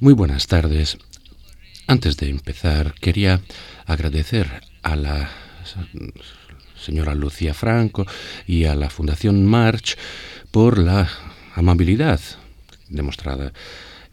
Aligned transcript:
Muy 0.00 0.14
buenas 0.14 0.46
tardes. 0.46 0.96
Antes 1.86 2.16
de 2.16 2.30
empezar, 2.30 2.94
quería 3.02 3.42
agradecer 3.84 4.62
a 4.82 4.96
la 4.96 5.28
señora 6.74 7.14
Lucía 7.14 7.52
Franco 7.52 8.06
y 8.46 8.64
a 8.64 8.74
la 8.74 8.88
Fundación 8.88 9.44
March 9.44 9.98
por 10.50 10.78
la 10.78 11.06
amabilidad 11.54 12.18
demostrada 12.88 13.52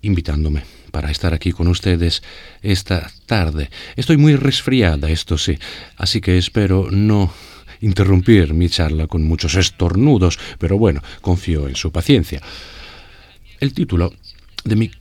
invitándome 0.01 0.63
para 0.91 1.09
estar 1.09 1.33
aquí 1.33 1.53
con 1.53 1.69
ustedes 1.69 2.21
esta 2.61 3.09
tarde. 3.25 3.69
Estoy 3.95 4.17
muy 4.17 4.35
resfriada, 4.35 5.09
esto 5.09 5.37
sí, 5.37 5.57
así 5.95 6.19
que 6.19 6.37
espero 6.37 6.91
no 6.91 7.31
interrumpir 7.79 8.53
mi 8.53 8.67
charla 8.67 9.07
con 9.07 9.23
muchos 9.23 9.55
estornudos, 9.55 10.37
pero 10.59 10.77
bueno, 10.77 11.01
confío 11.21 11.65
en 11.69 11.77
su 11.77 11.93
paciencia. 11.93 12.41
El 13.61 13.73
título 13.73 14.13
de 14.65 14.75
mi 14.75 14.91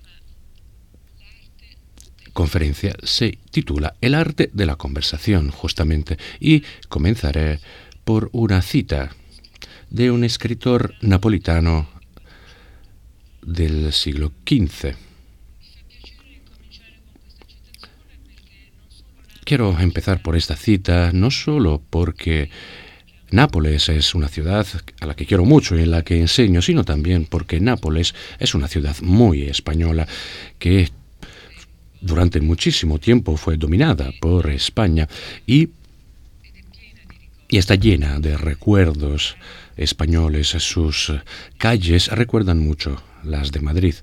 conferencia 2.37 2.95
se 3.03 3.39
titula 3.51 3.95
El 4.03 4.15
arte 4.15 4.51
de 4.53 4.67
la 4.67 4.77
conversación, 4.77 5.51
justamente, 5.51 6.19
y 6.39 6.63
comenzaré 6.91 7.61
por 8.05 8.29
una 8.33 8.61
cita 8.61 9.11
de 9.89 10.11
un 10.11 10.23
escritor 10.23 10.93
napolitano 11.01 11.89
del 13.41 13.91
siglo 13.95 14.33
XV. 14.47 14.95
Quiero 19.45 19.81
empezar 19.81 20.21
por 20.21 20.37
esta 20.37 20.57
cita 20.57 21.13
no 21.13 21.31
solo 21.31 21.81
porque 21.89 22.51
Nápoles 23.31 23.89
es 23.89 24.15
una 24.15 24.29
ciudad 24.29 24.67
a 25.01 25.07
la 25.07 25.17
que 25.17 25.25
quiero 25.25 25.45
mucho 25.47 25.75
y 25.75 25.83
en 25.83 25.91
la 25.91 26.03
que 26.03 26.21
enseño, 26.21 26.61
sino 26.61 26.85
también 26.85 27.25
porque 27.25 27.61
Nápoles 27.61 28.15
es 28.39 28.55
una 28.55 28.69
ciudad 28.69 28.95
muy 29.01 29.45
española 29.45 30.07
que 30.59 30.91
durante 32.01 32.41
muchísimo 32.41 32.99
tiempo 32.99 33.37
fue 33.37 33.57
dominada 33.57 34.13
por 34.21 34.51
España 34.51 35.09
y, 35.47 35.71
y 37.49 37.59
está 37.59 37.75
llena 37.75 38.21
de 38.21 38.37
recuerdos 38.37 39.37
españoles. 39.77 40.49
Sus 40.49 41.13
calles 41.59 42.09
recuerdan 42.09 42.59
mucho 42.61 43.03
las 43.25 43.53
de 43.53 43.61
Madrid. 43.61 43.95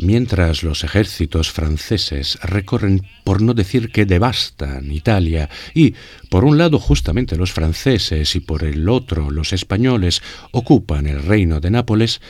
Mientras 0.00 0.62
los 0.62 0.84
ejércitos 0.84 1.50
franceses 1.50 2.38
recorren, 2.40 3.04
por 3.24 3.42
no 3.42 3.52
decir 3.52 3.90
que 3.90 4.06
devastan 4.06 4.92
Italia, 4.92 5.50
y 5.74 5.94
por 6.30 6.44
un 6.44 6.56
lado 6.56 6.78
justamente 6.78 7.34
los 7.34 7.52
franceses 7.52 8.36
y 8.36 8.40
por 8.40 8.62
el 8.62 8.88
otro 8.88 9.32
los 9.32 9.52
españoles 9.52 10.22
ocupan 10.52 11.08
el 11.08 11.20
reino 11.20 11.58
de 11.58 11.72
Nápoles, 11.72 12.20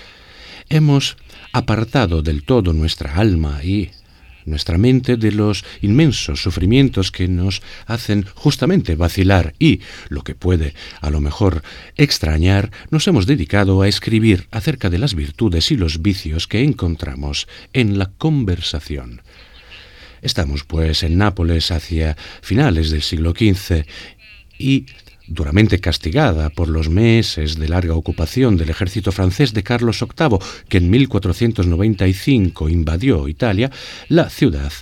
hemos 0.70 1.19
apartado 1.53 2.23
del 2.23 2.45
todo 2.45 2.73
nuestra 2.73 3.17
alma 3.17 3.63
y 3.65 3.91
nuestra 4.49 4.79
mente 4.79 5.17
de 5.17 5.33
los 5.33 5.65
inmensos 5.83 6.43
sufrimientos 6.43 7.13
que 7.13 7.29
nos 7.29 7.63
hacen 7.87 8.25
justamente 8.35 8.97
vacilar 8.97 9.55
y, 9.59 9.81
lo 10.09 10.23
que 10.23 10.35
puede 10.35 10.75
a 11.01 11.11
lo 11.11 11.21
mejor 11.21 11.63
extrañar, 11.97 12.71
nos 12.91 13.07
hemos 13.07 13.27
dedicado 13.27 13.83
a 13.83 13.89
escribir 13.89 14.49
acerca 14.51 14.91
de 14.91 14.99
las 14.99 15.15
virtudes 15.15 15.71
y 15.71 15.77
los 15.77 16.03
vicios 16.03 16.49
que 16.49 16.63
encontramos 16.65 17.47
en 17.73 17.99
la 17.99 18.07
conversación. 18.07 19.23
Estamos, 20.23 20.65
pues, 20.65 21.03
en 21.05 21.19
Nápoles 21.19 21.71
hacia 21.71 22.17
finales 22.43 22.91
del 22.91 23.03
siglo 23.03 23.33
XV 23.33 23.85
y 24.59 24.87
duramente 25.29 25.79
castigada 25.81 26.51
por 26.51 26.69
los 26.69 26.89
meses 26.89 27.59
de 27.59 27.69
larga 27.69 27.95
ocupación 27.95 28.57
del 28.57 28.71
ejército 28.71 29.12
francés 29.12 29.53
de 29.53 29.62
Carlos 29.62 30.01
VIII, 30.01 30.39
que 30.69 30.79
en 30.79 30.91
1495 30.91 32.69
invadió 32.69 33.29
Italia, 33.29 33.70
la 34.09 34.31
ciudad 34.31 34.73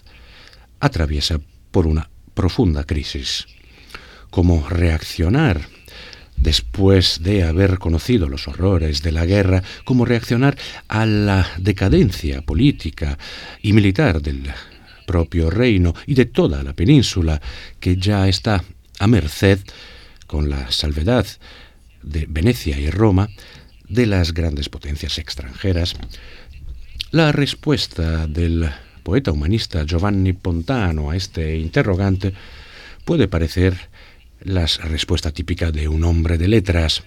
atraviesa 0.80 1.40
por 1.70 1.86
una 1.86 2.08
profunda 2.34 2.84
crisis. 2.84 3.46
¿Cómo 4.30 4.68
reaccionar? 4.68 5.68
Después 6.36 7.22
de 7.22 7.44
haber 7.44 7.78
conocido 7.78 8.28
los 8.28 8.46
horrores 8.46 9.02
de 9.02 9.10
la 9.10 9.24
guerra, 9.24 9.62
cómo 9.84 10.04
reaccionar 10.04 10.56
a 10.86 11.06
la 11.06 11.48
decadencia 11.58 12.42
política 12.42 13.18
y 13.62 13.72
militar 13.72 14.20
del 14.20 14.42
propio 15.06 15.50
reino 15.50 15.94
y 16.06 16.14
de 16.14 16.26
toda 16.26 16.62
la 16.62 16.74
península, 16.74 17.40
que 17.80 17.96
ya 17.96 18.28
está 18.28 18.62
a 18.98 19.06
merced 19.06 19.60
con 20.26 20.50
la 20.50 20.70
salvedad 20.70 21.26
de 22.02 22.26
Venecia 22.28 22.78
y 22.78 22.90
Roma, 22.90 23.28
de 23.88 24.06
las 24.06 24.34
grandes 24.34 24.68
potencias 24.68 25.18
extranjeras, 25.18 25.94
la 27.10 27.32
respuesta 27.32 28.26
del 28.26 28.68
poeta 29.02 29.30
humanista 29.30 29.84
Giovanni 29.84 30.32
Pontano 30.32 31.10
a 31.10 31.16
este 31.16 31.56
interrogante 31.56 32.32
puede 33.04 33.28
parecer 33.28 33.76
la 34.40 34.66
respuesta 34.66 35.30
típica 35.30 35.70
de 35.70 35.88
un 35.88 36.04
hombre 36.04 36.38
de 36.38 36.48
letras, 36.48 37.04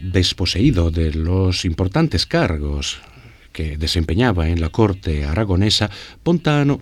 desposeído 0.00 0.90
de 0.90 1.12
los 1.12 1.64
importantes 1.64 2.26
cargos 2.26 3.00
que 3.52 3.76
desempeñaba 3.76 4.48
en 4.48 4.60
la 4.60 4.70
corte 4.70 5.24
aragonesa, 5.24 5.90
Pontano 6.22 6.80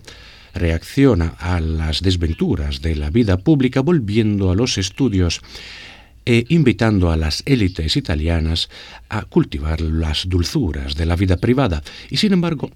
reacciona 0.55 1.35
a 1.39 1.61
las 1.61 2.03
desventuras 2.03 2.83
de 2.83 2.97
la 2.97 3.11
vida 3.11 3.39
pública 3.39 3.81
volviendo 3.81 4.51
a 4.51 4.55
los 4.55 4.79
estudios 4.79 5.41
e 6.27 6.45
invitando 6.49 7.11
a 7.11 7.17
las 7.17 7.43
élites 7.47 7.97
italianas 7.97 8.69
a 9.09 9.23
cultivar 9.23 9.81
las 9.81 10.29
dulzuras 10.29 10.95
de 10.95 11.07
la 11.07 11.17
vida 11.17 11.37
privada. 11.37 11.83
Y 12.11 12.19
sin 12.19 12.33
embargo, 12.33 12.71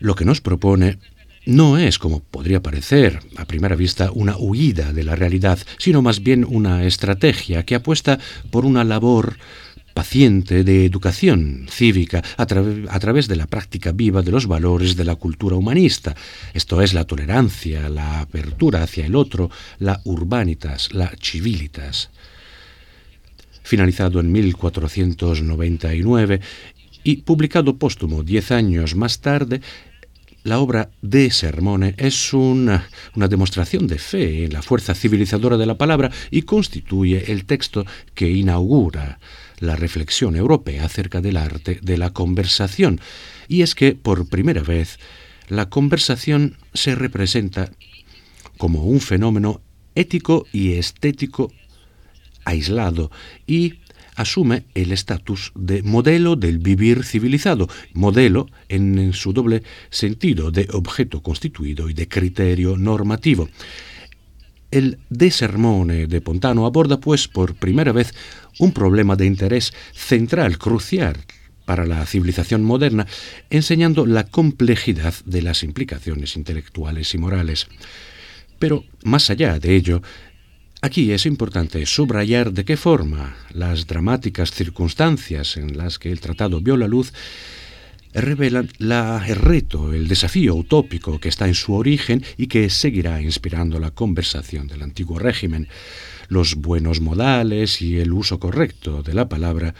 lo 0.00 0.14
que 0.14 0.24
nos 0.24 0.40
propone 0.40 0.98
no 1.46 1.78
es, 1.78 1.98
como 1.98 2.20
podría 2.20 2.62
parecer 2.62 3.20
a 3.36 3.46
primera 3.46 3.74
vista, 3.74 4.10
una 4.12 4.36
huida 4.36 4.92
de 4.92 5.02
la 5.02 5.16
realidad, 5.16 5.58
sino 5.78 6.02
más 6.02 6.22
bien 6.22 6.44
una 6.46 6.84
estrategia 6.84 7.64
que 7.64 7.74
apuesta 7.74 8.18
por 8.50 8.66
una 8.66 8.84
labor 8.84 9.38
paciente 9.94 10.64
de 10.64 10.84
educación 10.84 11.66
cívica 11.70 12.22
a, 12.36 12.46
través 12.46 13.28
de 13.28 13.36
la 13.36 13.46
práctica 13.46 13.92
viva 13.92 14.22
de 14.22 14.30
los 14.30 14.46
valores 14.46 14.96
de 14.96 15.04
la 15.04 15.16
cultura 15.16 15.56
humanista. 15.56 16.14
Esto 16.54 16.80
es 16.82 16.94
la 16.94 17.04
tolerancia, 17.04 17.88
la 17.88 18.20
apertura 18.20 18.82
hacia 18.82 19.06
el 19.06 19.16
otro, 19.16 19.50
la 19.78 20.00
urbanitas, 20.04 20.92
la 20.92 21.12
civilitas. 21.20 22.10
Finalizado 23.62 24.20
en 24.20 24.32
1499 24.32 26.40
y 27.04 27.16
publicado 27.22 27.76
póstumo 27.76 28.22
diez 28.22 28.50
años 28.50 28.94
más 28.94 29.20
tarde, 29.20 29.60
la 30.48 30.60
obra 30.60 30.90
de 31.02 31.30
Sermone 31.30 31.94
es 31.98 32.32
una, 32.32 32.88
una, 33.14 33.28
demostración 33.28 33.86
de 33.86 33.98
fe 33.98 34.44
en 34.44 34.52
la 34.54 34.62
fuerza 34.62 34.94
civilizadora 34.94 35.58
de 35.58 35.66
la 35.66 35.76
palabra 35.76 36.10
y 36.30 36.42
constituye 36.42 37.30
el 37.30 37.44
texto 37.44 37.84
que 38.14 38.30
inaugura 38.30 39.20
la 39.58 39.76
reflexión 39.76 40.36
europea 40.36 40.86
acerca 40.86 41.20
del 41.20 41.36
arte 41.36 41.78
de 41.82 41.98
la 41.98 42.14
conversación. 42.14 42.98
Y 43.46 43.60
es 43.60 43.74
que, 43.74 43.94
por 43.94 44.28
primera 44.28 44.62
vez, 44.62 44.98
la 45.48 45.68
conversación 45.68 46.56
se 46.72 46.94
representa 46.94 47.70
como 48.56 48.84
un 48.84 49.00
fenómeno 49.00 49.60
ético 49.94 50.46
y 50.52 50.72
estético 50.72 51.52
aislado 52.44 53.10
y 53.46 53.80
asume 54.18 54.64
el 54.74 54.90
estatus 54.92 55.52
de 55.54 55.82
modelo 55.82 56.34
del 56.34 56.58
vivir 56.58 57.04
civilizado, 57.04 57.68
modelo 57.94 58.48
en 58.68 59.12
su 59.12 59.32
doble 59.32 59.62
sentido 59.90 60.50
de 60.50 60.68
objeto 60.72 61.22
constituido 61.22 61.88
y 61.88 61.94
de 61.94 62.08
criterio 62.08 62.76
normativo. 62.76 63.48
El 64.70 64.98
De 65.08 65.30
Sermone 65.30 66.08
de 66.08 66.20
Pontano 66.20 66.66
aborda, 66.66 66.98
pues, 66.98 67.28
por 67.28 67.54
primera 67.54 67.92
vez 67.92 68.12
un 68.58 68.72
problema 68.72 69.14
de 69.14 69.26
interés 69.26 69.72
central, 69.94 70.58
crucial 70.58 71.16
para 71.64 71.86
la 71.86 72.04
civilización 72.04 72.64
moderna, 72.64 73.06
enseñando 73.50 74.04
la 74.04 74.24
complejidad 74.24 75.14
de 75.26 75.42
las 75.42 75.62
implicaciones 75.62 76.34
intelectuales 76.34 77.14
y 77.14 77.18
morales. 77.18 77.68
Pero, 78.58 78.84
más 79.04 79.30
allá 79.30 79.58
de 79.58 79.76
ello, 79.76 80.02
aquí 80.80 81.12
es 81.12 81.26
importante 81.26 81.84
subrayar 81.86 82.52
de 82.52 82.64
qué 82.64 82.76
forma 82.76 83.36
las 83.52 83.86
dramáticas 83.86 84.50
circunstancias 84.50 85.56
en 85.56 85.76
las 85.76 85.98
que 85.98 86.12
el 86.12 86.20
tratado 86.20 86.60
vio 86.60 86.76
la 86.76 86.88
luz 86.88 87.12
revelan 88.14 88.68
la, 88.78 89.24
el 89.26 89.36
reto, 89.36 89.92
el 89.92 90.08
desafío 90.08 90.54
utópico 90.54 91.18
que 91.20 91.28
está 91.28 91.46
en 91.46 91.54
su 91.54 91.74
origen 91.74 92.24
y 92.36 92.46
que 92.46 92.70
seguirá 92.70 93.20
inspirando 93.20 93.78
la 93.78 93.90
conversación 93.90 94.66
del 94.66 94.82
antiguo 94.82 95.18
régimen. 95.18 95.68
Los 96.28 96.56
buenos 96.56 97.00
modales 97.00 97.80
y 97.80 97.98
el 97.98 98.12
uso 98.12 98.38
correcto 98.38 99.02
de 99.02 99.14
la 99.14 99.28
palabra 99.28 99.74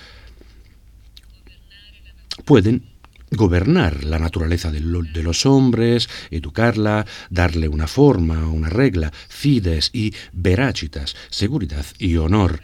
pueden 2.44 2.84
gobernar 3.30 4.04
la 4.04 4.18
naturaleza 4.18 4.70
de, 4.70 4.80
los 4.80 5.46
hombres, 5.46 6.08
educarla, 6.30 7.06
darle 7.30 7.68
una 7.68 7.86
forma, 7.86 8.48
una 8.48 8.68
regla, 8.68 9.12
fides 9.28 9.90
y 9.92 10.14
veracitas, 10.32 11.16
seguridad 11.30 11.84
y 11.98 12.16
honor. 12.16 12.60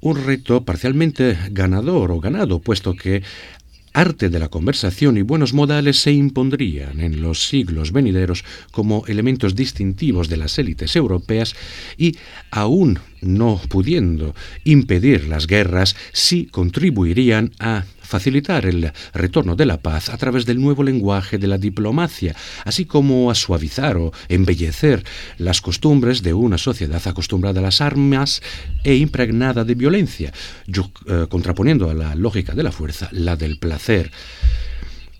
un 0.00 0.24
reto 0.24 0.64
parcialmente 0.64 1.38
ganador 1.52 2.10
o 2.10 2.18
ganado, 2.18 2.58
puesto 2.60 2.96
que 2.96 3.22
arte 3.92 4.30
de 4.30 4.38
la 4.40 4.48
conversación 4.48 5.16
y 5.16 5.22
buenos 5.22 5.52
modales 5.52 5.98
se 5.98 6.12
impondrían 6.12 7.00
en 7.00 7.22
los 7.22 7.46
siglos 7.46 7.92
venideros 7.92 8.44
como 8.72 9.04
elementos 9.06 9.54
distintivos 9.54 10.28
de 10.28 10.38
las 10.38 10.58
élites 10.58 10.96
europeas 10.96 11.54
y, 11.96 12.16
aún 12.50 12.98
no 13.22 13.60
pudiendo 13.68 14.34
impedir 14.64 15.28
las 15.28 15.46
guerras, 15.46 15.96
sí 16.12 16.46
contribuirían 16.46 17.52
a 17.58 17.84
facilitar 18.12 18.66
el 18.66 18.92
retorno 19.14 19.56
de 19.56 19.64
la 19.64 19.80
paz 19.80 20.10
a 20.10 20.18
través 20.18 20.44
del 20.44 20.60
nuevo 20.60 20.82
lenguaje 20.82 21.38
de 21.38 21.46
la 21.46 21.56
diplomacia, 21.56 22.36
así 22.66 22.84
como 22.84 23.30
a 23.30 23.34
suavizar 23.34 23.96
o 23.96 24.12
embellecer 24.28 25.02
las 25.38 25.62
costumbres 25.62 26.22
de 26.22 26.34
una 26.34 26.58
sociedad 26.58 27.00
acostumbrada 27.06 27.60
a 27.60 27.62
las 27.62 27.80
armas 27.80 28.42
e 28.84 28.96
impregnada 28.96 29.64
de 29.64 29.74
violencia, 29.74 30.32
eh, 30.66 31.26
contraponiendo 31.30 31.88
a 31.88 31.94
la 31.94 32.14
lógica 32.14 32.54
de 32.54 32.62
la 32.62 32.72
fuerza 32.72 33.08
la 33.12 33.36
del 33.36 33.58
placer. 33.58 34.10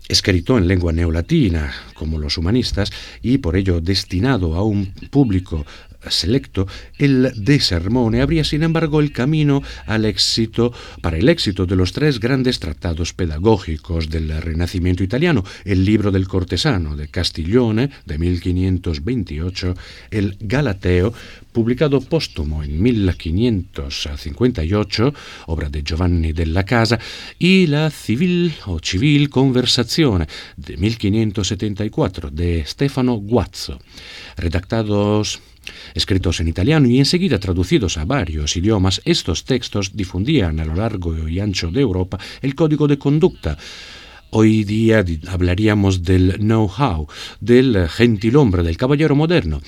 Escrito 0.07 0.57
en 0.57 0.67
lengua 0.67 0.91
neolatina, 0.91 1.73
como 1.95 2.19
los 2.19 2.37
humanistas, 2.37 2.91
y 3.23 3.39
por 3.39 3.55
ello 3.55 3.81
destinado 3.81 4.53
a 4.53 4.63
un 4.63 4.93
público 5.09 5.65
selecto, 6.09 6.67
el 6.97 7.31
de 7.35 7.59
Sermone 7.59 8.21
habría 8.21 8.43
sin 8.43 8.63
embargo 8.63 8.99
el 8.99 9.11
camino 9.11 9.61
al 9.85 10.05
éxito 10.05 10.73
para 11.01 11.17
el 11.17 11.29
éxito 11.29 11.65
de 11.65 11.75
los 11.75 11.93
tres 11.93 12.19
grandes 12.19 12.59
tratados 12.59 13.13
pedagógicos 13.13 14.09
del 14.09 14.41
Renacimiento 14.41 15.03
italiano, 15.03 15.43
el 15.65 15.85
libro 15.85 16.11
del 16.11 16.27
cortesano 16.27 16.95
de 16.95 17.07
Castiglione 17.07 17.89
de 18.05 18.17
1528, 18.17 19.75
el 20.11 20.37
Galateo 20.39 21.13
publicado 21.51 21.99
póstumo 22.01 22.63
en 22.63 22.81
1558, 22.81 25.13
obra 25.47 25.69
de 25.69 25.83
Giovanni 25.83 26.31
della 26.33 26.63
Casa, 26.65 26.99
y 27.37 27.67
la 27.67 27.91
Civil 27.91 28.53
o 28.65 28.79
Civil 28.79 29.29
Conversazione 29.29 30.27
de 30.57 30.77
1574 30.77 32.31
de 32.31 32.65
Stefano 32.65 33.15
Guazzo, 33.15 33.79
redactados 34.35 35.41
Escritos 35.93 36.39
en 36.39 36.47
italiano 36.47 36.87
y 36.87 36.99
enseguida 36.99 37.39
traducidos 37.39 37.97
a 37.97 38.05
varios 38.05 38.55
idiomas, 38.57 39.01
estos 39.05 39.45
textos 39.45 39.95
difundían 39.95 40.59
a 40.59 40.65
lo 40.65 40.75
largo 40.75 41.27
y 41.27 41.39
ancho 41.39 41.71
de 41.71 41.81
Europa 41.81 42.19
el 42.41 42.55
código 42.55 42.87
de 42.87 42.97
conducta, 42.97 43.57
Hoy 44.35 44.63
día 44.63 45.05
hablaríamos 45.27 46.01
del 46.01 46.39
know-how, 46.39 47.07
del 47.39 47.87
gentilhombre, 47.87 48.63
del 48.63 48.77
caballero 48.77 49.15
moderno. 49.15 49.61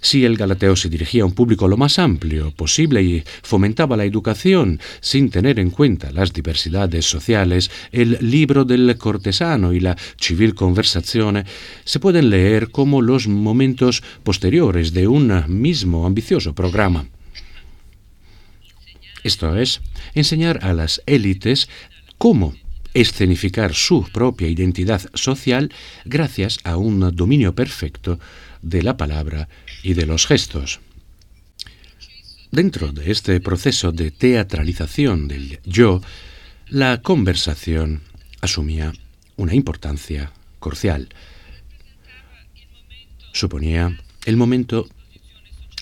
Si 0.00 0.24
el 0.24 0.36
Galateo 0.36 0.76
se 0.76 0.88
dirigía 0.88 1.22
a 1.22 1.26
un 1.26 1.32
público 1.32 1.66
lo 1.68 1.76
más 1.76 1.98
amplio 1.98 2.50
posible 2.52 3.02
y 3.02 3.24
fomentaba 3.42 3.96
la 3.96 4.04
educación 4.04 4.80
sin 5.00 5.30
tener 5.30 5.58
en 5.58 5.70
cuenta 5.70 6.10
las 6.12 6.32
diversidades 6.32 7.04
sociales, 7.04 7.70
el 7.90 8.18
libro 8.20 8.64
del 8.64 8.96
cortesano 8.96 9.72
y 9.72 9.80
la 9.80 9.96
civil 10.20 10.54
conversazione 10.54 11.44
se 11.84 12.00
pueden 12.00 12.30
leer 12.30 12.70
como 12.70 13.02
los 13.02 13.26
momentos 13.26 14.02
posteriores 14.22 14.92
de 14.92 15.08
un 15.08 15.44
mismo 15.48 16.06
ambicioso 16.06 16.54
programa. 16.54 17.06
Esto 19.24 19.56
es, 19.56 19.80
enseñar 20.14 20.60
a 20.62 20.72
las 20.72 21.02
élites 21.06 21.68
cómo 22.18 22.54
escenificar 22.94 23.74
su 23.74 24.04
propia 24.12 24.48
identidad 24.48 25.02
social 25.14 25.70
gracias 26.04 26.58
a 26.64 26.76
un 26.76 27.14
dominio 27.14 27.54
perfecto 27.54 28.18
de 28.62 28.82
la 28.82 28.96
palabra 28.96 29.48
y 29.82 29.94
de 29.94 30.06
los 30.06 30.26
gestos. 30.26 30.80
Dentro 32.50 32.92
de 32.92 33.10
este 33.10 33.40
proceso 33.40 33.92
de 33.92 34.10
teatralización 34.10 35.28
del 35.28 35.60
yo, 35.64 36.00
la 36.68 37.02
conversación 37.02 38.02
asumía 38.40 38.92
una 39.36 39.54
importancia 39.54 40.32
crucial. 40.58 41.08
Suponía 43.32 43.98
el 44.24 44.36
momento 44.36 44.88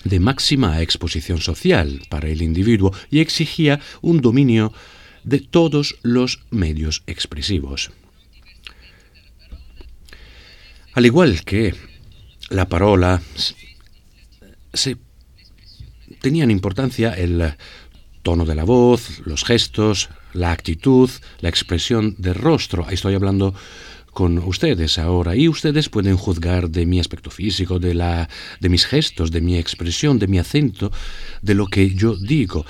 de 0.03 0.19
máxima 0.19 0.81
exposición 0.81 1.41
social 1.41 2.01
para 2.09 2.27
el 2.29 2.41
individuo 2.41 2.93
y 3.09 3.19
exigía 3.19 3.79
un 4.01 4.21
dominio 4.21 4.73
de 5.23 5.39
todos 5.39 5.97
los 6.03 6.39
medios 6.51 7.03
expresivos. 7.07 7.91
Al 10.93 11.05
igual 11.05 11.43
que 11.43 11.75
la 12.49 12.69
parola 12.69 13.21
tenían 16.21 16.51
importancia 16.51 17.13
el 17.13 17.55
tono 18.23 18.45
de 18.45 18.55
la 18.55 18.63
voz, 18.63 19.21
los 19.25 19.43
gestos, 19.43 20.09
la 20.33 20.51
actitud, 20.51 21.09
la 21.39 21.49
expresión 21.49 22.15
del 22.17 22.35
rostro. 22.35 22.89
Estoy 22.89 23.15
hablando 23.15 23.53
con 24.11 24.39
ustedes 24.39 24.97
ahora 24.97 25.35
y 25.35 25.47
ustedes 25.47 25.89
pueden 25.89 26.17
juzgar 26.17 26.69
de 26.69 26.85
mi 26.85 26.99
aspecto 26.99 27.29
físico, 27.29 27.79
de 27.79 27.93
la 27.93 28.27
de 28.59 28.69
mis 28.69 28.85
gestos, 28.85 29.31
de 29.31 29.41
mi 29.41 29.57
expresión, 29.57 30.17
de 30.19 30.27
mi 30.27 30.39
acento, 30.39 30.91
de 31.41 31.53
lo 31.53 31.67
que 31.67 31.93
yo 31.93 32.15
digo. 32.15 32.65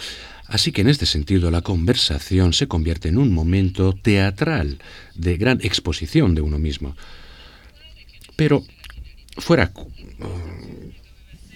Así 0.47 0.71
que 0.71 0.81
en 0.81 0.89
este 0.89 1.05
sentido 1.05 1.49
la 1.49 1.61
conversación 1.61 2.53
se 2.53 2.67
convierte 2.67 3.09
en 3.09 3.17
un 3.17 3.33
momento 3.33 3.93
teatral 3.93 4.79
de 5.15 5.37
gran 5.37 5.59
exposición 5.61 6.35
de 6.35 6.41
uno 6.41 6.59
mismo. 6.59 6.95
Pero 8.35 8.63
fuera 9.37 9.71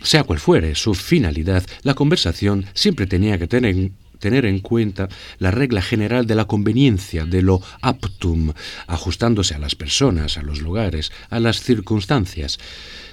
sea 0.04 0.24
cual 0.24 0.40
fuere 0.40 0.76
su 0.76 0.94
finalidad, 0.94 1.66
la 1.84 1.94
conversación 1.94 2.66
siempre 2.74 3.08
tenía 3.08 3.38
que 3.38 3.48
tener, 3.48 3.92
tener 4.20 4.46
en 4.46 4.60
cuenta 4.60 5.10
la 5.40 5.52
regla 5.52 5.82
general 5.82 6.26
de 6.28 6.36
la 6.36 6.46
conveniencia, 6.46 7.26
de 7.26 7.42
lo 7.42 7.62
aptum, 7.82 8.54
ajustándose 8.88 9.56
a 9.56 9.60
las 9.60 9.76
personas, 9.76 10.38
a 10.38 10.44
los 10.44 10.62
lugares, 10.62 11.12
a 11.30 11.40
las 11.40 11.62
circunstancias. 11.62 12.60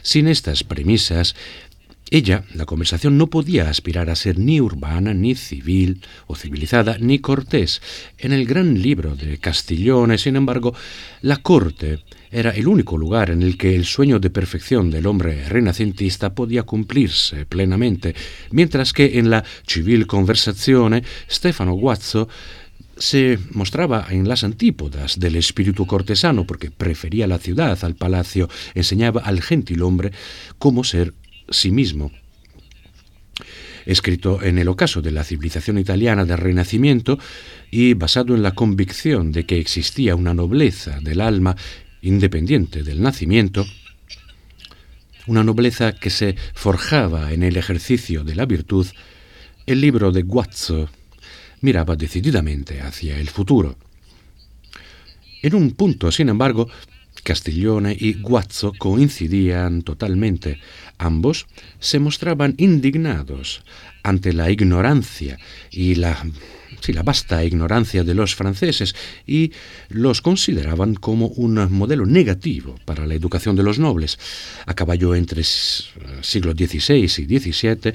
Sin 0.03 0.29
estas 0.29 0.65
premisas, 0.65 1.35
ella, 2.11 2.45
la 2.55 2.65
conversación, 2.65 3.19
no 3.19 3.27
podía 3.27 3.69
aspirar 3.69 4.09
a 4.09 4.17
ser 4.17 4.39
ni 4.39 4.61
urbana, 4.61 5.13
ni 5.13 5.35
civil 5.35 6.01
o 6.27 6.37
civilizada, 6.37 6.97
ni 6.99 7.19
cortés. 7.19 7.83
En 8.17 8.33
el 8.33 8.47
gran 8.47 8.81
libro 8.81 9.15
de 9.15 9.39
Castiglione, 9.39 10.17
sin 10.17 10.37
embargo, 10.37 10.75
la 11.21 11.37
corte 11.37 12.01
era 12.31 12.51
el 12.51 12.69
único 12.69 12.97
lugar 12.97 13.31
en 13.31 13.43
el 13.43 13.57
que 13.57 13.75
el 13.75 13.85
sueño 13.85 14.19
de 14.19 14.31
perfección 14.31 14.91
del 14.91 15.07
hombre 15.07 15.49
renacentista 15.49 16.35
podía 16.35 16.63
cumplirse 16.63 17.47
plenamente, 17.47 18.15
mientras 18.51 18.93
que 18.93 19.19
en 19.19 19.31
la 19.31 19.45
Civil 19.67 20.07
Conversazione 20.07 21.03
Stefano 21.31 21.73
Guazzo 21.75 22.29
se 22.99 23.39
mostraba 23.53 24.07
en 24.11 24.29
las 24.29 24.45
antípodas 24.45 25.19
del 25.19 25.37
espíritu 25.37 25.87
cortesano 25.87 26.45
porque 26.45 26.71
prefería 26.71 27.27
la 27.27 27.39
ciudad 27.39 27.79
al 27.83 27.95
palacio, 27.95 28.49
enseñaba 28.75 29.23
al 29.23 29.41
gentilhombre 29.41 30.13
cómo 30.59 30.85
ser 30.85 31.15
sí 31.49 31.71
mismo. 31.71 32.11
Escrito 33.87 34.43
en 34.43 34.59
el 34.59 34.69
ocaso 34.69 35.01
de 35.01 35.13
la 35.13 35.25
civilización 35.25 35.79
italiana 35.79 36.27
del 36.27 36.37
Renacimiento 36.37 37.19
y 37.71 37.95
basado 37.95 38.35
en 38.35 38.43
la 38.43 38.53
convicción 38.53 39.33
de 39.33 39.47
que 39.47 39.59
existía 39.59 40.15
una 40.15 40.35
nobleza 40.35 41.01
del 41.01 41.23
alma 41.23 41.57
independiente 42.03 42.83
del 42.83 43.03
nacimiento, 43.03 43.67
una 45.27 45.45
nobleza 45.45 45.93
que 45.93 46.11
se 46.11 46.37
forjaba 46.55 47.33
en 47.33 47.43
el 47.43 47.57
ejercicio 47.57 48.25
de 48.25 48.35
la 48.35 48.47
virtud, 48.47 48.87
el 49.67 49.81
libro 49.81 50.11
de 50.11 50.23
Guazzo 50.23 50.89
miraba 51.61 51.97
decididamente 51.97 52.81
hacia 52.81 53.19
el 53.19 53.29
futuro. 53.29 53.77
En 55.43 55.55
un 55.55 55.73
punto, 55.73 56.11
sin 56.11 56.31
embargo, 56.31 56.69
Castiglione 57.23 57.97
y 57.99 58.15
Guazzo 58.15 58.73
coincidían 58.79 59.83
totalmente. 59.83 60.61
Ambos 60.97 61.47
se 61.79 61.99
mostraban 61.99 62.55
indignados 62.59 63.63
ante 64.03 64.33
la 64.33 64.51
ignorancia 64.51 65.39
y 65.71 65.97
la, 65.97 66.25
la 66.87 67.03
vasta 67.03 67.45
ignorancia 67.45 68.05
de 68.05 68.15
los 68.15 68.35
franceses 68.35 68.95
y 69.27 69.53
los 69.89 70.23
consideraban 70.23 70.95
como 70.95 71.27
un 71.27 71.55
modelo 71.73 72.07
negativo 72.07 72.77
para 72.85 73.07
la 73.07 73.15
educación 73.15 73.57
de 73.57 73.63
los 73.63 73.79
nobles. 73.79 74.19
A 74.67 74.75
caballo 74.75 75.15
entre 75.15 75.43
siglos 75.43 76.55
XVI 76.57 77.05
y 77.05 77.09
XVII, 77.09 77.95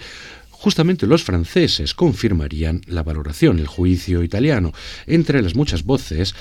justamente 0.52 1.08
los 1.08 1.24
franceses 1.24 1.94
confirmarían 1.94 2.82
la 2.88 3.04
valoración, 3.04 3.60
el 3.60 3.68
juicio 3.68 4.24
italiano. 4.24 4.72
Entre 5.08 5.42
las 5.42 5.56
muchas 5.56 5.84
voces 5.84 6.36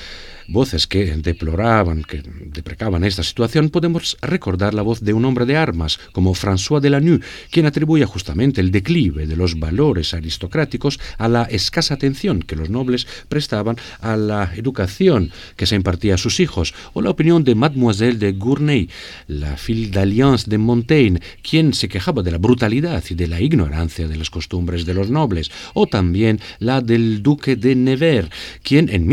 voces 0.48 0.86
que 0.86 1.16
deploraban, 1.16 2.02
que 2.02 2.22
deprecaban 2.22 3.04
esta 3.04 3.22
situación, 3.22 3.70
podemos 3.70 4.16
recordar 4.22 4.74
la 4.74 4.82
voz 4.82 5.00
de 5.00 5.12
un 5.12 5.24
hombre 5.24 5.46
de 5.46 5.56
armas 5.56 5.98
como 6.12 6.34
François 6.34 6.80
de 6.80 6.92
Delanoux, 6.92 7.20
quien 7.50 7.66
atribuye 7.66 8.04
justamente 8.04 8.60
el 8.60 8.70
declive 8.70 9.26
de 9.26 9.36
los 9.36 9.58
valores 9.58 10.14
aristocráticos 10.14 11.00
a 11.18 11.28
la 11.28 11.44
escasa 11.44 11.94
atención 11.94 12.42
que 12.42 12.56
los 12.56 12.68
nobles 12.68 13.06
prestaban 13.28 13.76
a 14.00 14.16
la 14.16 14.52
educación 14.54 15.30
que 15.56 15.66
se 15.66 15.76
impartía 15.76 16.14
a 16.14 16.18
sus 16.18 16.40
hijos, 16.40 16.74
o 16.92 17.02
la 17.02 17.10
opinión 17.10 17.44
de 17.44 17.54
Mademoiselle 17.54 18.18
de 18.18 18.32
Gournay, 18.32 18.88
la 19.28 19.56
fille 19.56 19.90
d'alliance 19.90 20.48
de 20.48 20.58
Montaigne, 20.58 21.20
quien 21.42 21.72
se 21.72 21.88
quejaba 21.88 22.22
de 22.22 22.30
la 22.30 22.38
brutalidad 22.38 23.02
y 23.08 23.14
de 23.14 23.28
la 23.28 23.40
ignorancia 23.40 24.08
de 24.08 24.16
las 24.16 24.30
costumbres 24.30 24.84
de 24.84 24.94
los 24.94 25.10
nobles, 25.10 25.50
o 25.74 25.86
también 25.86 26.40
la 26.58 26.80
del 26.80 27.22
duque 27.22 27.56
de 27.56 27.74
Nevers, 27.74 28.28
quien 28.62 28.88
en 28.88 29.06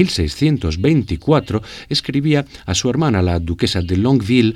1624 1.20 1.62
escribía 1.90 2.46
a 2.66 2.74
su 2.74 2.90
hermana, 2.90 3.22
la 3.22 3.40
duquesa 3.40 3.82
de 3.82 3.98
Longueville, 3.98 4.56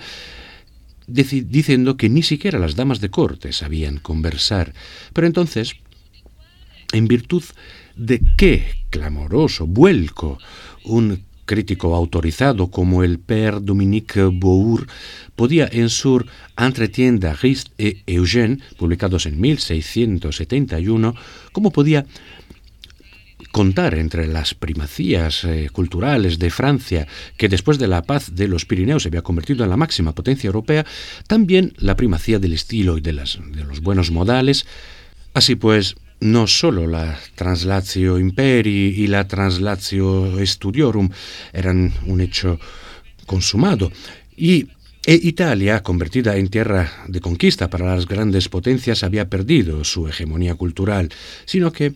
diciendo 1.07 1.97
que 1.97 2.09
ni 2.09 2.23
siquiera 2.23 2.59
las 2.59 2.75
damas 2.75 3.01
de 3.01 3.09
corte 3.09 3.51
sabían 3.51 3.97
conversar. 3.97 4.73
Pero 5.13 5.27
entonces, 5.27 5.75
en 6.93 7.07
virtud 7.07 7.43
de 7.95 8.21
qué 8.37 8.85
clamoroso 8.89 9.67
vuelco 9.67 10.37
un 10.85 11.23
crítico 11.45 11.93
autorizado 11.95 12.71
como 12.71 13.03
el 13.03 13.19
Père 13.19 13.59
Dominique 13.59 14.23
Bour 14.23 14.87
podía 15.35 15.67
en 15.71 15.89
su 15.89 16.23
Entretien 16.57 17.19
d'Ariste 17.19 17.71
et 17.77 17.97
Eugène, 18.07 18.59
publicados 18.77 19.25
en 19.25 19.41
1671, 19.41 21.15
cómo 21.51 21.71
podía 21.71 22.05
contar 23.53 23.93
entre 23.93 24.25
las 24.25 24.55
primacías 24.55 25.43
eh, 25.43 25.69
culturales 25.71 26.39
de 26.39 26.49
Francia, 26.49 27.07
que 27.37 27.47
después 27.47 27.77
de 27.77 27.87
la 27.87 28.01
paz 28.01 28.33
de 28.33 28.47
los 28.47 28.65
Pirineos 28.65 29.03
se 29.03 29.09
había 29.09 29.21
convertido 29.21 29.63
en 29.63 29.69
la 29.69 29.77
máxima 29.77 30.15
potencia 30.15 30.47
europea, 30.47 30.83
también 31.27 31.71
la 31.77 31.95
primacía 31.95 32.39
del 32.39 32.53
estilo 32.53 32.97
y 32.97 33.01
de, 33.01 33.13
los 33.13 33.37
buenos 33.83 34.09
modales. 34.09 34.65
Así 35.35 35.55
pues, 35.55 35.95
no 36.19 36.47
solo 36.47 36.87
la 36.87 37.19
Translatio 37.35 38.17
Imperi 38.17 38.95
y 38.97 39.05
la 39.05 39.27
Translatio 39.27 40.43
Studiorum 40.43 41.11
eran 41.53 41.93
un 42.07 42.21
hecho 42.21 42.59
consumado, 43.27 43.91
y 44.35 44.67
e 45.05 45.13
Italia, 45.13 45.83
convertida 45.83 46.37
en 46.37 46.47
tierra 46.47 46.89
de 47.07 47.19
conquista 47.19 47.69
para 47.69 47.93
las 47.93 48.07
grandes 48.07 48.49
potencias, 48.49 49.03
había 49.03 49.29
perdido 49.29 49.83
su 49.83 50.07
hegemonía 50.07 50.55
cultural, 50.55 51.09
sino 51.45 51.71
que 51.71 51.93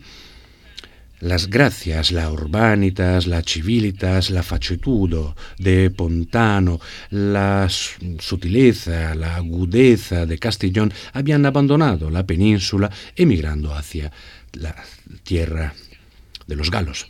las 1.20 1.48
gracias, 1.50 2.12
la 2.12 2.30
urbanitas, 2.30 3.26
la 3.26 3.42
civilitas, 3.42 4.30
la 4.30 4.42
facetudo 4.42 5.36
de 5.58 5.90
Pontano, 5.90 6.80
la 7.10 7.68
sutileza, 7.68 9.14
la 9.14 9.36
agudeza 9.36 10.26
de 10.26 10.38
Castellón 10.38 10.92
habían 11.12 11.44
abandonado 11.46 12.10
la 12.10 12.26
península 12.26 12.90
emigrando 13.16 13.74
hacia 13.74 14.12
la 14.52 14.74
tierra 15.24 15.74
de 16.46 16.56
los 16.56 16.70
galos. 16.70 17.08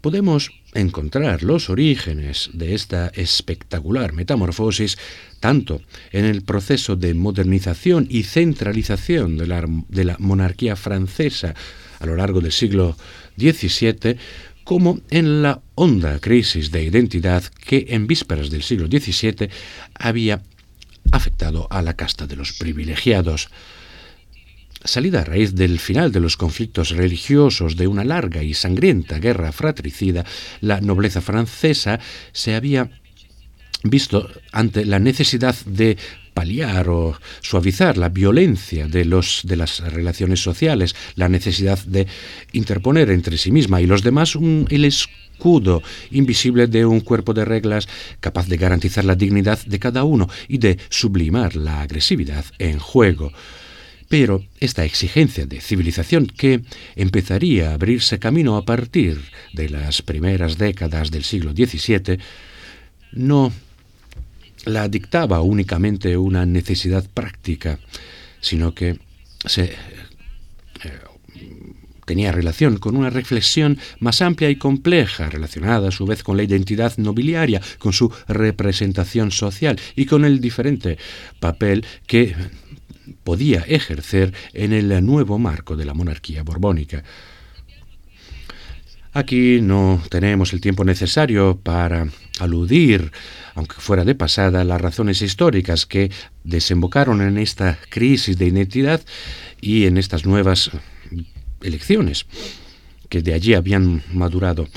Podemos 0.00 0.50
encontrar 0.72 1.42
los 1.42 1.68
orígenes 1.68 2.50
de 2.54 2.74
esta 2.74 3.08
espectacular 3.08 4.12
metamorfosis 4.12 4.96
tanto 5.40 5.82
en 6.12 6.24
el 6.24 6.42
proceso 6.42 6.96
de 6.96 7.12
modernización 7.12 8.06
y 8.08 8.22
centralización 8.22 9.36
de 9.36 9.46
la, 9.46 9.64
de 9.88 10.04
la 10.04 10.16
monarquía 10.18 10.76
francesa 10.76 11.54
a 12.00 12.06
lo 12.06 12.16
largo 12.16 12.40
del 12.40 12.52
siglo 12.52 12.96
17 13.36 14.16
como 14.64 15.00
en 15.10 15.42
la 15.42 15.62
honda 15.74 16.18
crisis 16.18 16.70
de 16.70 16.84
identidad 16.84 17.44
que 17.44 17.86
en 17.90 18.06
vísperas 18.06 18.50
del 18.50 18.62
siglo 18.62 18.86
XVII 18.88 19.48
había 19.94 20.42
afectado 21.12 21.66
a 21.70 21.82
la 21.82 21.94
casta 21.94 22.26
de 22.26 22.36
los 22.36 22.52
privilegiados. 22.52 23.48
Salida 24.84 25.20
a 25.20 25.24
raíz 25.24 25.54
del 25.54 25.78
final 25.78 26.10
de 26.12 26.20
los 26.20 26.36
conflictos 26.36 26.90
religiosos 26.90 27.76
de 27.76 27.86
una 27.86 28.04
larga 28.04 28.42
y 28.42 28.54
sangrienta 28.54 29.18
guerra 29.18 29.52
fratricida, 29.52 30.24
la 30.60 30.80
nobleza 30.80 31.20
francesa 31.20 32.00
se 32.32 32.54
había 32.54 32.90
visto 33.82 34.30
ante 34.52 34.84
la 34.84 34.98
necesidad 34.98 35.56
de 35.66 35.96
paliar 36.34 36.88
o 36.88 37.18
suavizar 37.40 37.96
la 37.96 38.08
violencia 38.08 38.86
de, 38.86 39.04
los, 39.04 39.42
de 39.44 39.56
las 39.56 39.80
relaciones 39.80 40.42
sociales, 40.42 40.94
la 41.16 41.28
necesidad 41.28 41.78
de 41.84 42.06
interponer 42.52 43.10
entre 43.10 43.38
sí 43.38 43.50
misma 43.50 43.80
y 43.80 43.86
los 43.86 44.02
demás 44.02 44.36
un, 44.36 44.66
el 44.70 44.84
escudo 44.84 45.82
invisible 46.10 46.66
de 46.66 46.84
un 46.84 47.00
cuerpo 47.00 47.32
de 47.32 47.44
reglas 47.44 47.88
capaz 48.20 48.46
de 48.46 48.56
garantizar 48.56 49.04
la 49.04 49.14
dignidad 49.14 49.58
de 49.64 49.78
cada 49.78 50.04
uno 50.04 50.28
y 50.48 50.58
de 50.58 50.78
sublimar 50.88 51.56
la 51.56 51.80
agresividad 51.80 52.44
en 52.58 52.78
juego. 52.78 53.32
Pero 54.08 54.44
esta 54.58 54.84
exigencia 54.84 55.46
de 55.46 55.60
civilización 55.60 56.26
que 56.26 56.62
empezaría 56.96 57.70
a 57.70 57.74
abrirse 57.74 58.18
camino 58.18 58.56
a 58.56 58.64
partir 58.64 59.20
de 59.52 59.68
las 59.68 60.02
primeras 60.02 60.58
décadas 60.58 61.12
del 61.12 61.22
siglo 61.22 61.52
XVII 61.52 62.18
no 63.12 63.52
la 64.64 64.88
dictaba 64.88 65.40
únicamente 65.40 66.16
una 66.16 66.46
necesidad 66.46 67.04
práctica, 67.08 67.78
sino 68.40 68.74
que 68.74 68.98
se 69.44 69.64
eh, 69.64 69.74
tenía 72.06 72.32
relación 72.32 72.78
con 72.78 72.96
una 72.96 73.10
reflexión 73.10 73.78
más 74.00 74.20
amplia 74.20 74.50
y 74.50 74.56
compleja, 74.56 75.30
relacionada 75.30 75.88
a 75.88 75.92
su 75.92 76.06
vez 76.06 76.22
con 76.22 76.36
la 76.36 76.42
identidad 76.42 76.96
nobiliaria, 76.96 77.60
con 77.78 77.92
su 77.92 78.12
representación 78.26 79.30
social 79.30 79.78
y 79.94 80.06
con 80.06 80.24
el 80.24 80.40
diferente 80.40 80.98
papel 81.38 81.86
que 82.06 82.34
podía 83.22 83.60
ejercer 83.60 84.32
en 84.52 84.72
el 84.72 85.04
nuevo 85.06 85.38
marco 85.38 85.76
de 85.76 85.84
la 85.84 85.94
monarquía 85.94 86.42
borbónica. 86.42 87.04
Aquí 89.12 89.60
no 89.60 90.00
tenemos 90.08 90.52
el 90.52 90.60
tiempo 90.60 90.84
necesario 90.84 91.58
para 91.60 92.08
aludir, 92.38 93.10
aunque 93.54 93.74
fuera 93.76 94.04
de 94.04 94.14
pasada, 94.14 94.62
las 94.62 94.80
razones 94.80 95.20
históricas 95.20 95.84
que 95.84 96.12
desembocaron 96.44 97.20
en 97.20 97.36
esta 97.36 97.78
crisis 97.88 98.38
de 98.38 98.46
identidad 98.46 99.00
y 99.60 99.86
en 99.86 99.98
estas 99.98 100.24
nuevas 100.26 100.70
elecciones 101.60 102.26
que 103.08 103.20
de 103.20 103.34
allí 103.34 103.54
habían 103.54 104.02
madurado. 104.12 104.68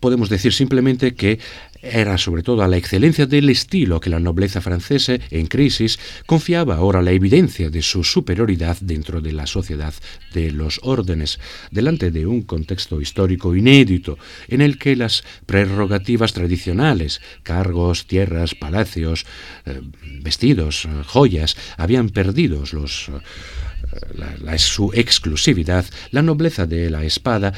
Podemos 0.00 0.28
decir 0.30 0.52
simplemente 0.52 1.14
que 1.14 1.38
era 1.82 2.18
sobre 2.18 2.42
todo 2.42 2.62
a 2.62 2.68
la 2.68 2.76
excelencia 2.76 3.26
del 3.26 3.48
estilo 3.48 4.00
que 4.00 4.10
la 4.10 4.20
nobleza 4.20 4.60
francesa 4.60 5.18
en 5.30 5.46
crisis 5.46 5.98
confiaba 6.26 6.76
ahora 6.76 7.02
la 7.02 7.12
evidencia 7.12 7.70
de 7.70 7.82
su 7.82 8.04
superioridad 8.04 8.76
dentro 8.80 9.20
de 9.20 9.32
la 9.32 9.46
sociedad 9.46 9.94
de 10.34 10.50
los 10.50 10.80
órdenes, 10.82 11.40
delante 11.70 12.10
de 12.10 12.26
un 12.26 12.42
contexto 12.42 13.00
histórico 13.00 13.54
inédito 13.56 14.18
en 14.48 14.60
el 14.60 14.78
que 14.78 14.96
las 14.96 15.24
prerrogativas 15.46 16.32
tradicionales, 16.32 17.20
cargos, 17.42 18.06
tierras, 18.06 18.54
palacios, 18.54 19.26
eh, 19.64 19.80
vestidos, 20.22 20.86
joyas, 21.06 21.56
habían 21.76 22.10
perdido 22.10 22.62
los 22.72 23.08
eh, 23.08 24.58
su 24.58 24.90
exclusividad, 24.94 25.84
la 26.10 26.22
nobleza 26.22 26.66
de 26.66 26.90
la 26.90 27.04
espada 27.04 27.52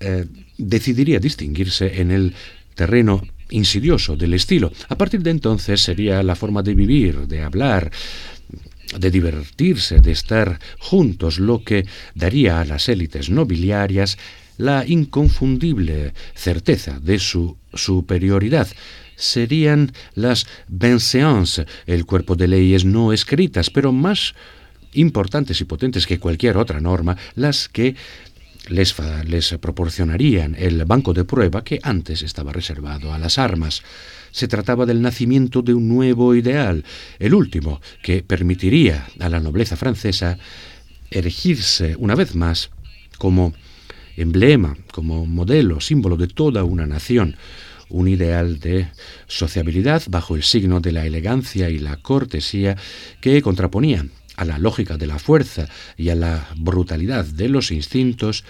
eh, 0.00 0.26
decidiría 0.58 1.20
distinguirse 1.20 2.00
en 2.00 2.10
el 2.10 2.34
terreno 2.74 3.22
insidioso 3.50 4.16
del 4.16 4.34
estilo. 4.34 4.72
A 4.88 4.96
partir 4.96 5.22
de 5.22 5.30
entonces 5.30 5.82
sería 5.82 6.22
la 6.22 6.36
forma 6.36 6.62
de 6.62 6.74
vivir, 6.74 7.26
de 7.26 7.42
hablar, 7.42 7.90
de 8.98 9.10
divertirse, 9.10 10.00
de 10.00 10.12
estar 10.12 10.58
juntos, 10.78 11.38
lo 11.38 11.62
que 11.62 11.86
daría 12.14 12.60
a 12.60 12.64
las 12.64 12.88
élites 12.88 13.30
nobiliarias 13.30 14.18
la 14.58 14.84
inconfundible 14.86 16.14
certeza 16.34 16.98
de 17.00 17.18
su 17.18 17.56
superioridad. 17.74 18.68
Serían 19.16 19.92
las 20.14 20.46
bienséances, 20.68 21.66
el 21.86 22.04
cuerpo 22.06 22.36
de 22.36 22.48
leyes 22.48 22.84
no 22.84 23.12
escritas, 23.12 23.70
pero 23.70 23.92
más 23.92 24.34
importantes 24.92 25.60
y 25.60 25.64
potentes 25.64 26.06
que 26.06 26.18
cualquier 26.18 26.56
otra 26.56 26.80
norma, 26.80 27.16
las 27.34 27.68
que 27.68 27.96
les, 28.68 28.94
les 29.24 29.54
proporcionarían 29.58 30.54
el 30.58 30.84
banco 30.84 31.12
de 31.12 31.24
prueba 31.24 31.64
que 31.64 31.80
antes 31.82 32.22
estaba 32.22 32.52
reservado 32.52 33.12
a 33.12 33.18
las 33.18 33.38
armas. 33.38 33.82
Se 34.30 34.48
trataba 34.48 34.86
del 34.86 35.02
nacimiento 35.02 35.62
de 35.62 35.74
un 35.74 35.88
nuevo 35.88 36.34
ideal, 36.34 36.84
el 37.18 37.34
último, 37.34 37.80
que 38.02 38.22
permitiría 38.22 39.06
a 39.18 39.28
la 39.28 39.40
nobleza 39.40 39.76
francesa 39.76 40.38
erigirse 41.10 41.96
una 41.98 42.14
vez 42.14 42.34
más 42.34 42.70
como 43.18 43.54
emblema, 44.16 44.76
como 44.92 45.26
modelo, 45.26 45.80
símbolo 45.80 46.16
de 46.16 46.26
toda 46.26 46.64
una 46.64 46.86
nación, 46.86 47.36
un 47.88 48.08
ideal 48.08 48.58
de 48.58 48.88
sociabilidad 49.26 50.02
bajo 50.08 50.36
el 50.36 50.42
signo 50.42 50.80
de 50.80 50.92
la 50.92 51.06
elegancia 51.06 51.70
y 51.70 51.78
la 51.78 51.96
cortesía 51.96 52.76
que 53.20 53.40
contraponía 53.42 54.06
a 54.36 54.44
la 54.44 54.58
lógica 54.58 54.96
de 54.96 55.06
la 55.06 55.18
fuerza 55.18 55.68
y 55.96 56.10
a 56.10 56.14
la 56.14 56.48
brutalidad 56.56 57.24
de 57.24 57.48
los 57.48 57.70
instintos, 57.70 58.44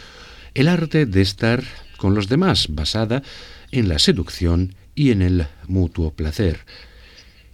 el 0.55 0.69
arte 0.69 1.07
de 1.07 1.23
estar 1.23 1.65
con 1.97 2.15
los 2.15 2.29
demás, 2.29 2.67
basada 2.71 3.23
en 3.71 3.89
la 3.89 3.99
seducción 3.99 4.75
y 4.95 5.11
en 5.11 5.23
el 5.23 5.47
mutuo 5.67 6.13
placer. 6.13 6.61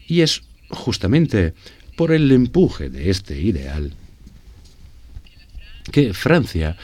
Y 0.06 0.20
es 0.20 0.42
justamente 0.68 1.54
por 1.96 2.12
el 2.12 2.30
empuje 2.32 2.88
de 2.88 3.10
este 3.10 3.40
ideal 3.40 3.92
que 5.90 6.14
Francia 6.14 6.76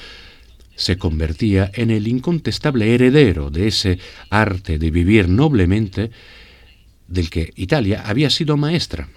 se 0.75 0.97
convertía 0.97 1.71
en 1.75 1.91
el 1.91 2.07
incontestable 2.07 2.95
heredero 2.95 3.51
de 3.51 3.69
ese 3.69 3.99
arte 4.31 4.79
de 4.79 4.91
vivir 4.91 5.29
noblemente 5.29 6.11
del 7.09 7.31
que 7.31 7.53
Italia 7.57 8.03
había 8.07 8.31
sido 8.31 8.57
maestra 8.57 9.09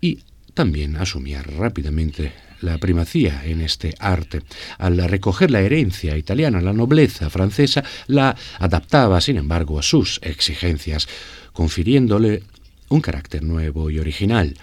y 0.00 0.20
también 0.54 0.96
asumía 0.96 1.42
rápidamente 1.42 2.32
la 2.60 2.78
primacía 2.78 3.42
en 3.44 3.60
este 3.60 3.94
arte. 3.98 4.42
Al 4.78 4.96
recoger 5.08 5.50
la 5.50 5.60
herencia 5.60 6.16
italiana, 6.16 6.60
la 6.60 6.72
nobleza 6.72 7.28
francesa 7.28 7.84
la 8.06 8.34
adaptaba, 8.58 9.20
sin 9.20 9.36
embargo, 9.36 9.78
a 9.78 9.82
sus 9.82 10.20
exigencias, 10.22 11.06
confiriéndole 11.52 12.42
un 12.88 13.00
carácter 13.00 13.42
nuevo 13.42 13.90
y 13.90 13.98
original. 13.98 14.56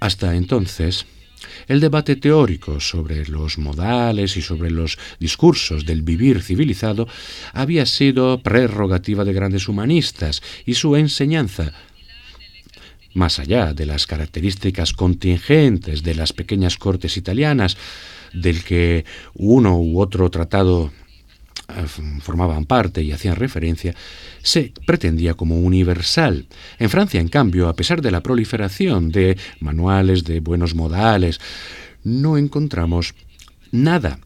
Hasta 0.00 0.34
entonces, 0.36 1.06
el 1.66 1.80
debate 1.80 2.16
teórico 2.16 2.80
sobre 2.80 3.26
los 3.26 3.58
modales 3.58 4.36
y 4.36 4.42
sobre 4.42 4.70
los 4.70 4.98
discursos 5.18 5.86
del 5.86 6.02
vivir 6.02 6.42
civilizado 6.42 7.08
había 7.52 7.86
sido 7.86 8.42
prerrogativa 8.42 9.24
de 9.24 9.32
grandes 9.32 9.68
humanistas 9.68 10.42
y 10.66 10.74
su 10.74 10.96
enseñanza 10.96 11.72
más 13.18 13.38
allá 13.38 13.74
de 13.74 13.84
las 13.84 14.06
características 14.06 14.94
contingentes 14.94 16.02
de 16.02 16.14
las 16.14 16.32
pequeñas 16.32 16.78
cortes 16.78 17.16
italianas, 17.16 17.76
del 18.32 18.64
que 18.64 19.04
uno 19.34 19.78
u 19.78 20.00
otro 20.00 20.30
tratado 20.30 20.92
eh, 21.68 21.84
formaban 22.20 22.64
parte 22.64 23.02
y 23.02 23.12
hacían 23.12 23.36
referencia, 23.36 23.94
se 24.42 24.72
pretendía 24.86 25.34
como 25.34 25.60
universal. 25.60 26.46
En 26.78 26.88
Francia, 26.88 27.20
en 27.20 27.28
cambio, 27.28 27.68
a 27.68 27.74
pesar 27.74 28.00
de 28.00 28.10
la 28.10 28.22
proliferación 28.22 29.10
de 29.10 29.36
manuales 29.60 30.24
de 30.24 30.40
buenos 30.40 30.74
modales, 30.74 31.40
no 32.04 32.38
encontramos 32.38 33.14
nada 33.70 34.20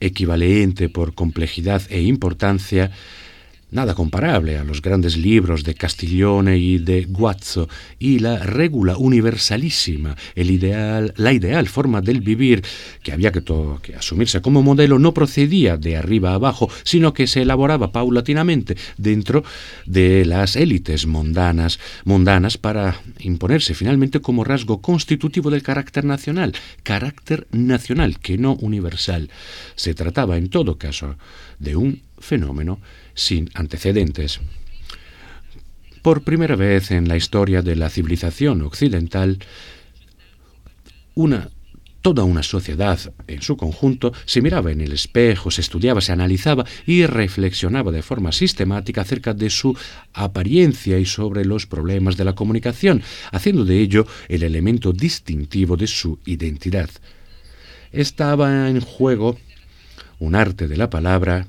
equivalente 0.00 0.88
por 0.88 1.14
complejidad 1.14 1.82
e 1.88 2.02
importancia 2.02 2.92
nada 3.74 3.94
comparable 3.94 4.56
a 4.56 4.64
los 4.64 4.80
grandes 4.80 5.16
libros 5.16 5.64
de 5.64 5.74
Castiglione 5.74 6.56
y 6.56 6.78
de 6.78 7.04
Guazzo, 7.04 7.68
y 7.98 8.20
la 8.20 8.38
regula 8.38 8.96
universalísima, 8.96 10.16
el 10.36 10.50
ideal, 10.52 11.12
la 11.16 11.32
ideal 11.32 11.68
forma 11.68 12.00
del 12.00 12.20
vivir 12.20 12.62
que 13.02 13.12
había 13.12 13.32
que, 13.32 13.42
asumirse 13.96 14.40
como 14.40 14.62
modelo 14.62 15.00
no 15.00 15.12
procedía 15.12 15.76
de 15.76 15.96
arriba 15.96 16.34
abajo, 16.34 16.70
sino 16.84 17.12
que 17.12 17.26
se 17.26 17.42
elaboraba 17.42 17.90
paulatinamente 17.90 18.76
dentro 18.96 19.42
de 19.86 20.24
las 20.24 20.54
élites 20.54 21.06
mundanas, 21.06 21.80
mundanas 22.04 22.56
para 22.56 23.00
imponerse 23.18 23.74
finalmente 23.74 24.20
como 24.20 24.44
rasgo 24.44 24.80
constitutivo 24.80 25.50
del 25.50 25.64
carácter 25.64 26.04
nacional, 26.04 26.54
carácter 26.84 27.48
nacional 27.50 28.20
que 28.20 28.38
no 28.38 28.54
universal. 28.54 29.30
Se 29.74 29.94
trataba 29.94 30.36
en 30.36 30.48
todo 30.48 30.78
caso 30.78 31.16
de 31.58 31.74
un 31.74 32.02
fenómeno 32.20 32.78
sin 33.14 33.50
antecedentes. 33.54 34.40
Por 36.02 36.22
primera 36.22 36.56
vez 36.56 36.90
en 36.90 37.08
la 37.08 37.16
historia 37.16 37.62
de 37.62 37.76
la 37.76 37.88
civilización 37.88 38.62
occidental, 38.62 39.38
una 41.14 41.48
toda 42.04 42.22
una 42.24 42.42
sociedad 42.42 42.98
en 43.28 43.40
su 43.40 43.56
conjunto 43.56 44.12
se 44.26 44.42
miraba 44.42 44.70
en 44.70 44.82
el 44.82 44.92
espejo, 44.92 45.50
se 45.50 45.62
estudiaba, 45.62 46.02
se 46.02 46.12
analizaba 46.12 46.66
y 46.84 47.06
reflexionaba 47.06 47.92
de 47.92 48.02
forma 48.02 48.30
sistemática 48.30 49.00
acerca 49.00 49.32
de 49.32 49.48
su 49.48 49.74
apariencia 50.12 50.98
y 50.98 51.06
sobre 51.06 51.46
los 51.46 51.66
problemas 51.66 52.18
de 52.18 52.26
la 52.26 52.34
comunicación, 52.34 53.02
haciendo 53.32 53.64
de 53.64 53.80
ello 53.80 54.06
el 54.28 54.42
elemento 54.42 54.92
distintivo 54.92 55.78
de 55.78 55.86
su 55.86 56.18
identidad. 56.26 56.90
Estaba 57.90 58.68
en 58.68 58.82
juego 58.82 59.38
un 60.18 60.34
arte 60.34 60.68
de 60.68 60.76
la 60.76 60.90
palabra 60.90 61.46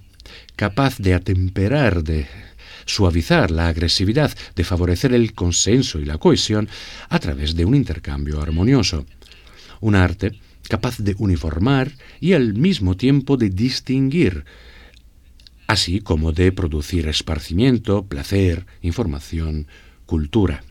capaz 0.55 0.97
de 0.97 1.13
atemperar, 1.13 2.03
de 2.03 2.27
suavizar 2.85 3.51
la 3.51 3.67
agresividad, 3.67 4.35
de 4.55 4.63
favorecer 4.63 5.13
el 5.13 5.33
consenso 5.33 5.99
y 5.99 6.05
la 6.05 6.17
cohesión 6.17 6.69
a 7.09 7.19
través 7.19 7.55
de 7.55 7.65
un 7.65 7.75
intercambio 7.75 8.41
armonioso. 8.41 9.05
Un 9.81 9.95
arte 9.95 10.39
capaz 10.69 10.97
de 10.97 11.15
uniformar 11.17 11.91
y 12.19 12.33
al 12.33 12.53
mismo 12.53 12.95
tiempo 12.95 13.37
de 13.37 13.49
distinguir, 13.49 14.45
así 15.67 15.99
como 15.99 16.31
de 16.31 16.51
producir 16.51 17.07
esparcimiento, 17.07 18.05
placer, 18.05 18.65
información, 18.81 19.67
cultura. 20.05 20.63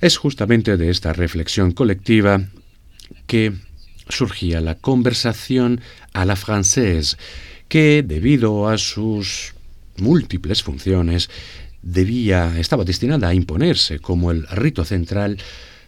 Es 0.00 0.16
justamente 0.16 0.76
de 0.76 0.90
esta 0.90 1.12
reflexión 1.12 1.72
colectiva 1.72 2.42
que 3.26 3.54
surgía 4.08 4.60
la 4.60 4.74
conversación 4.74 5.80
a 6.12 6.24
la 6.24 6.36
française, 6.36 7.16
que, 7.74 8.04
debido 8.06 8.68
a 8.68 8.78
sus 8.78 9.52
múltiples 9.96 10.62
funciones, 10.62 11.28
debía, 11.82 12.56
estaba 12.60 12.84
destinada 12.84 13.26
a 13.26 13.34
imponerse 13.34 13.98
como 13.98 14.30
el 14.30 14.46
rito 14.46 14.84
central, 14.84 15.38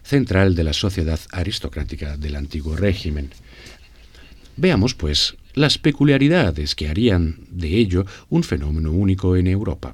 central 0.03 0.53
de 0.53 0.65
la 0.65 0.73
sociedad 0.73 1.17
aristocrática 1.31 2.17
del 2.17 2.35
antiguo 2.35 2.75
régimen. 2.75 3.29
Veamos, 4.57 4.95
pues, 4.95 5.37
las 5.53 5.77
peculiaridades 5.77 6.75
que 6.75 6.89
harían 6.89 7.37
de 7.51 7.77
ello 7.77 8.05
un 8.27 8.43
fenómeno 8.43 8.91
único 8.91 9.37
en 9.37 9.47
Europa. 9.47 9.93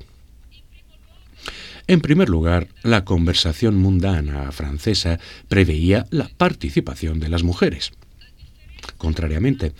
En 1.85 2.01
primer 2.01 2.27
lugar, 2.27 2.69
la 2.81 3.05
conversación 3.05 3.77
mundana 3.77 4.51
francesa 4.51 5.19
preveía 5.47 6.07
la 6.09 6.27
participación 6.27 7.19
de 7.19 7.29
las 7.29 7.43
mujeres. 7.43 7.91
Contrariamente 8.97 9.73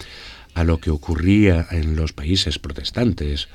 a 0.54 0.64
lo 0.64 0.80
que 0.80 0.90
ocurría 0.90 1.68
en 1.72 1.96
los 1.96 2.14
países 2.14 2.60
protestantes, 2.60 3.48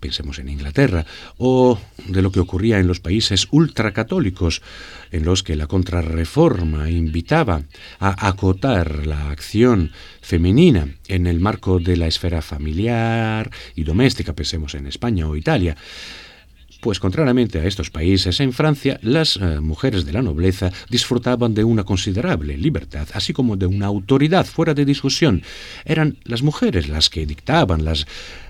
pensemos 0.00 0.38
en 0.38 0.48
Inglaterra, 0.48 1.04
o 1.36 1.78
de 2.06 2.22
lo 2.22 2.30
que 2.30 2.40
ocurría 2.40 2.78
en 2.78 2.86
los 2.86 3.00
países 3.00 3.48
ultracatólicos, 3.50 4.62
en 5.10 5.24
los 5.24 5.42
que 5.42 5.56
la 5.56 5.66
contrarreforma 5.66 6.90
invitaba 6.90 7.62
a 7.98 8.28
acotar 8.28 9.06
la 9.06 9.30
acción 9.30 9.92
femenina 10.20 10.88
en 11.08 11.26
el 11.26 11.40
marco 11.40 11.80
de 11.80 11.96
la 11.96 12.06
esfera 12.06 12.42
familiar 12.42 13.50
y 13.74 13.84
doméstica, 13.84 14.34
pensemos 14.34 14.74
en 14.74 14.86
España 14.86 15.28
o 15.28 15.36
Italia. 15.36 15.76
Pues 16.80 17.00
contrariamente 17.00 17.58
a 17.58 17.64
estos 17.64 17.90
países, 17.90 18.38
en 18.38 18.52
Francia 18.52 19.00
las 19.02 19.36
eh, 19.36 19.60
mujeres 19.60 20.04
de 20.04 20.12
la 20.12 20.22
nobleza 20.22 20.70
disfrutaban 20.88 21.52
de 21.52 21.64
una 21.64 21.82
considerable 21.82 22.56
libertad, 22.56 23.08
así 23.14 23.32
como 23.32 23.56
de 23.56 23.66
una 23.66 23.86
autoridad 23.86 24.46
fuera 24.46 24.74
de 24.74 24.84
discusión. 24.84 25.42
Eran 25.84 26.18
las 26.22 26.42
mujeres 26.42 26.88
las 26.88 27.10
que 27.10 27.26
dictaban 27.26 27.84
las 27.84 28.06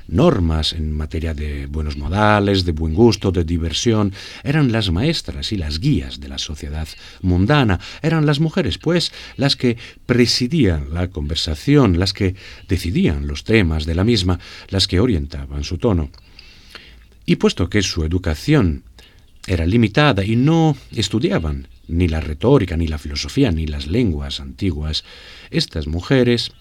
normas 0.09 0.75
en 0.75 0.93
materia 0.93 1.33
de 1.33 1.67
buenos 1.67 1.97
modales, 1.97 2.67
de 2.67 2.73
buen 2.73 2.93
gusto, 2.93 3.33
de 3.33 3.45
diversión, 3.45 4.13
eran 4.45 4.73
las 4.73 4.91
maestras 4.91 5.53
y 5.53 5.57
las 5.57 5.81
guías 5.81 6.21
de 6.21 6.29
la 6.29 6.39
sociedad 6.39 6.89
mundana, 7.23 7.81
eran 8.03 8.27
las 8.27 8.41
mujeres, 8.41 8.77
pues, 8.77 9.11
las 9.37 9.57
que 9.57 9.79
presidían 10.05 10.93
la 10.93 11.09
conversación, 11.09 11.99
las 11.99 12.13
que 12.13 12.35
decidían 12.69 13.27
los 13.27 13.45
temas 13.45 13.87
de 13.87 13.95
la 13.95 14.05
misma, 14.05 14.39
las 14.69 14.87
que 14.87 15.01
orientaban 15.01 15.65
su 15.65 15.79
tono. 15.79 16.11
Y 17.29 17.37
puesto 17.37 17.69
que 17.69 17.83
su 17.83 18.05
educación 18.05 18.85
era 19.47 19.67
limitada 19.67 20.25
y 20.25 20.35
no 20.35 20.75
estudiaban 20.97 21.69
ni 21.87 22.09
la 22.09 22.23
retórica, 22.23 22.75
ni 22.75 22.87
la 22.87 22.97
filosofía, 22.97 23.53
ni 23.53 23.67
las 23.67 23.87
lenguas 23.87 24.41
antiguas, 24.41 25.05
estas 25.51 25.87
mujeres 25.89 26.53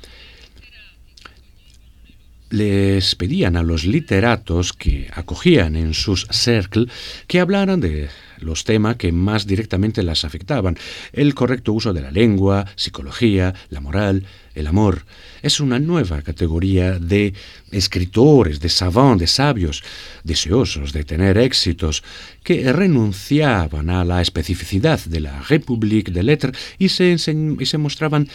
les 2.50 3.16
pedían 3.16 3.56
a 3.56 3.64
los 3.64 3.86
literatos 3.86 4.74
que 4.74 5.10
acogían 5.14 5.78
en 5.78 5.94
sus 5.94 6.28
cercles 6.32 6.92
que 7.28 7.40
hablaran 7.40 7.80
de 7.80 8.10
los 8.40 8.64
temas 8.64 8.96
que 8.96 9.12
más 9.12 9.48
directamente 9.48 10.04
las 10.04 10.26
afectaban, 10.26 10.78
el 11.14 11.34
correcto 11.34 11.74
uso 11.74 11.94
de 11.94 12.02
la 12.02 12.12
lengua, 12.12 12.66
psicología, 12.76 13.54
la 13.70 13.82
moral, 13.82 14.26
el 14.56 14.68
amor. 14.68 15.06
Es 15.42 15.60
una 15.60 15.80
nueva 15.80 16.22
categoría 16.22 17.00
de 17.00 17.34
escritores, 17.72 18.60
de 18.60 18.70
savants, 18.70 19.20
de 19.20 19.28
sabios, 19.28 19.84
deseosos 20.24 20.94
de 20.94 21.04
tener 21.04 21.38
éxitos, 21.38 22.04
que 22.44 22.72
renunciaban 22.74 23.90
a 23.90 24.04
la 24.04 24.22
especificidad 24.22 25.00
de 25.06 25.20
la 25.20 25.42
République 25.42 26.12
de 26.12 26.24
Lettres 26.24 26.58
y 26.80 26.90
se, 26.90 27.16
y 27.60 27.66
se 27.66 27.78
mostraban 27.78 28.28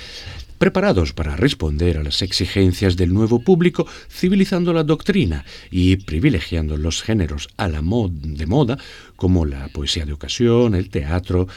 preparados 0.62 1.12
para 1.12 1.35
responder 1.35 1.98
a 1.98 2.05
las 2.05 2.22
exigencias 2.22 2.96
del 2.96 3.12
nuevo 3.12 3.40
público, 3.40 3.85
civilizando 4.09 4.72
la 4.72 4.85
doctrina 4.85 5.44
y 5.72 5.96
privilegiando 5.96 6.77
los 6.77 7.03
géneros 7.03 7.48
a 7.57 7.66
la 7.66 7.83
de 7.83 8.46
moda, 8.46 8.79
como 9.16 9.44
la 9.44 9.66
poesía 9.70 10.07
de 10.07 10.12
ocasión, 10.12 10.77
el 10.77 10.88
teatro, 10.88 11.48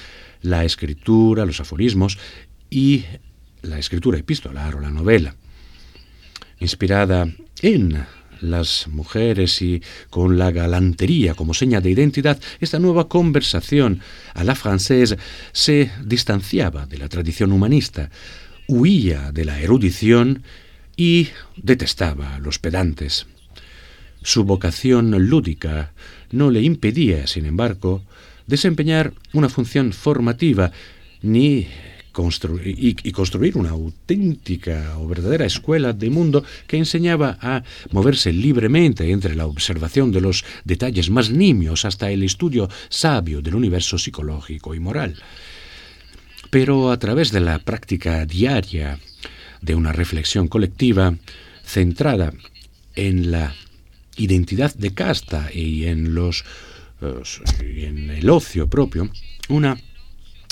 la 0.41 0.65
escritura, 0.65 1.46
los 1.46 1.60
aforismos 1.60 2.18
y 2.72 3.06
la 3.62 3.78
escritura 3.78 4.18
epistolar 4.18 4.74
o 4.74 4.80
la 4.80 4.89
novela. 4.89 5.36
Inspirada 6.60 7.30
en 7.62 8.04
las 8.41 8.88
mujeres 8.88 9.62
y 9.62 9.84
con 10.10 10.39
la 10.39 10.50
galantería 10.50 11.36
como 11.36 11.54
seña 11.54 11.80
de 11.80 11.91
identidad, 11.91 12.39
esta 12.60 12.80
nueva 12.80 13.08
conversación 13.08 14.00
a 14.34 14.44
la 14.44 14.56
francesa 14.56 15.15
se 15.52 15.91
distanciaba 16.04 16.88
de 16.88 16.98
la 16.98 17.08
tradición 17.08 17.52
humanista, 17.52 18.10
huía 18.67 19.32
de 19.32 19.45
la 19.45 19.60
erudición 19.60 20.43
y 20.97 21.30
detestaba 21.56 22.36
a 22.36 22.39
los 22.39 22.60
pedantes. 22.60 23.28
Su 24.21 24.43
vocación 24.43 25.12
lúdica 25.30 25.93
no 26.32 26.49
le 26.49 26.62
impedía, 26.62 27.28
sin 27.28 27.45
embargo, 27.45 28.04
desempeñar 28.47 29.13
una 29.34 29.49
función 29.49 29.93
formativa 29.93 30.71
ni 31.21 31.67
y, 32.63 33.12
construir 33.12 33.58
una 33.58 33.71
auténtica 33.71 34.95
o 34.97 35.08
verdadera 35.08 35.45
escuela 35.45 35.91
de 35.91 36.10
mundo 36.10 36.43
que 36.67 36.78
enseñaba 36.78 37.38
a 37.41 37.63
moverse 37.91 38.32
libremente 38.32 39.12
entre 39.12 39.36
la 39.36 39.47
observación 39.47 40.12
de 40.12 40.21
los 40.21 40.45
detalles 40.63 41.10
más 41.10 41.30
nimios 41.30 41.84
hasta 41.84 42.10
el 42.12 42.23
estudio 42.23 42.69
sabio 42.89 43.41
del 43.41 43.56
universo 43.56 43.97
psicológico 43.97 44.73
y 44.73 44.80
moral. 44.80 45.15
Pero 46.56 46.89
a 46.89 46.98
través 46.98 47.34
de 47.34 47.41
la 47.41 47.60
práctica 47.60 48.26
diaria 48.26 48.98
de 49.62 49.76
una 49.76 49.91
reflexión 49.91 50.48
colectiva 50.48 51.13
centrada 51.65 52.32
en 52.96 53.30
la 53.30 53.54
identidad 54.15 54.74
de 54.74 54.94
casta 54.94 55.50
y 55.54 55.88
en 55.88 56.15
los 56.15 56.46
en 57.60 58.10
el 58.10 58.30
ocio 58.30 58.70
propio, 58.70 59.10
una 59.50 59.78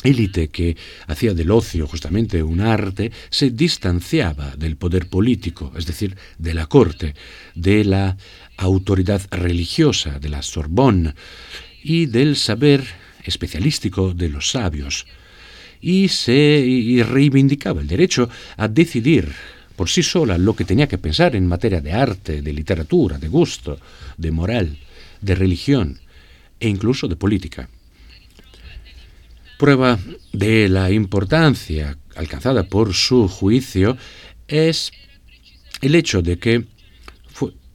élite 0.03 0.49
que 0.49 0.75
hacía 1.07 1.33
del 1.33 1.51
ocio 1.51 1.87
justamente 1.87 2.43
un 2.43 2.59
arte, 2.59 3.13
se 3.29 3.51
distanciaba 3.51 4.57
del 4.57 4.75
poder 4.75 5.07
político, 5.07 5.71
es 5.77 5.85
decir, 5.85 6.17
de 6.37 6.53
la 6.53 6.65
corte, 6.65 7.15
de 7.55 7.85
la 7.85 8.17
autoridad 8.57 9.21
religiosa, 9.31 10.19
de 10.19 10.27
la 10.27 10.41
Sorbonne 10.41 11.13
y 11.81 12.07
del 12.07 12.35
saber 12.35 12.83
especialístico 13.23 14.13
de 14.13 14.27
los 14.27 14.51
sabios, 14.51 15.05
y 15.83 16.07
se 16.07 17.05
reivindicaba 17.05 17.81
el 17.81 17.87
derecho 17.87 18.29
a 18.55 18.69
decidir 18.69 19.33
por 19.75 19.89
sí 19.89 20.01
sola 20.01 20.37
lo 20.37 20.55
que 20.55 20.63
tenía 20.63 20.87
que 20.87 20.97
pensar 20.97 21.35
en 21.35 21.45
materia 21.45 21.81
de 21.81 21.91
arte, 21.91 22.41
de 22.41 22.53
literatura, 22.53 23.17
de 23.17 23.27
gusto, 23.27 23.77
de 24.17 24.31
moral, 24.31 24.77
de 25.19 25.35
religión 25.35 25.99
e 26.57 26.69
incluso 26.69 27.09
de 27.09 27.17
política. 27.17 27.67
Prueba 29.59 29.99
de 30.31 30.69
la 30.69 30.89
importancia 30.89 31.97
alcanzada 32.15 32.63
por 32.63 32.93
su 32.93 33.27
juicio 33.27 33.97
es 34.47 34.93
el 35.81 35.95
hecho 35.95 36.21
de 36.21 36.39
que 36.39 36.65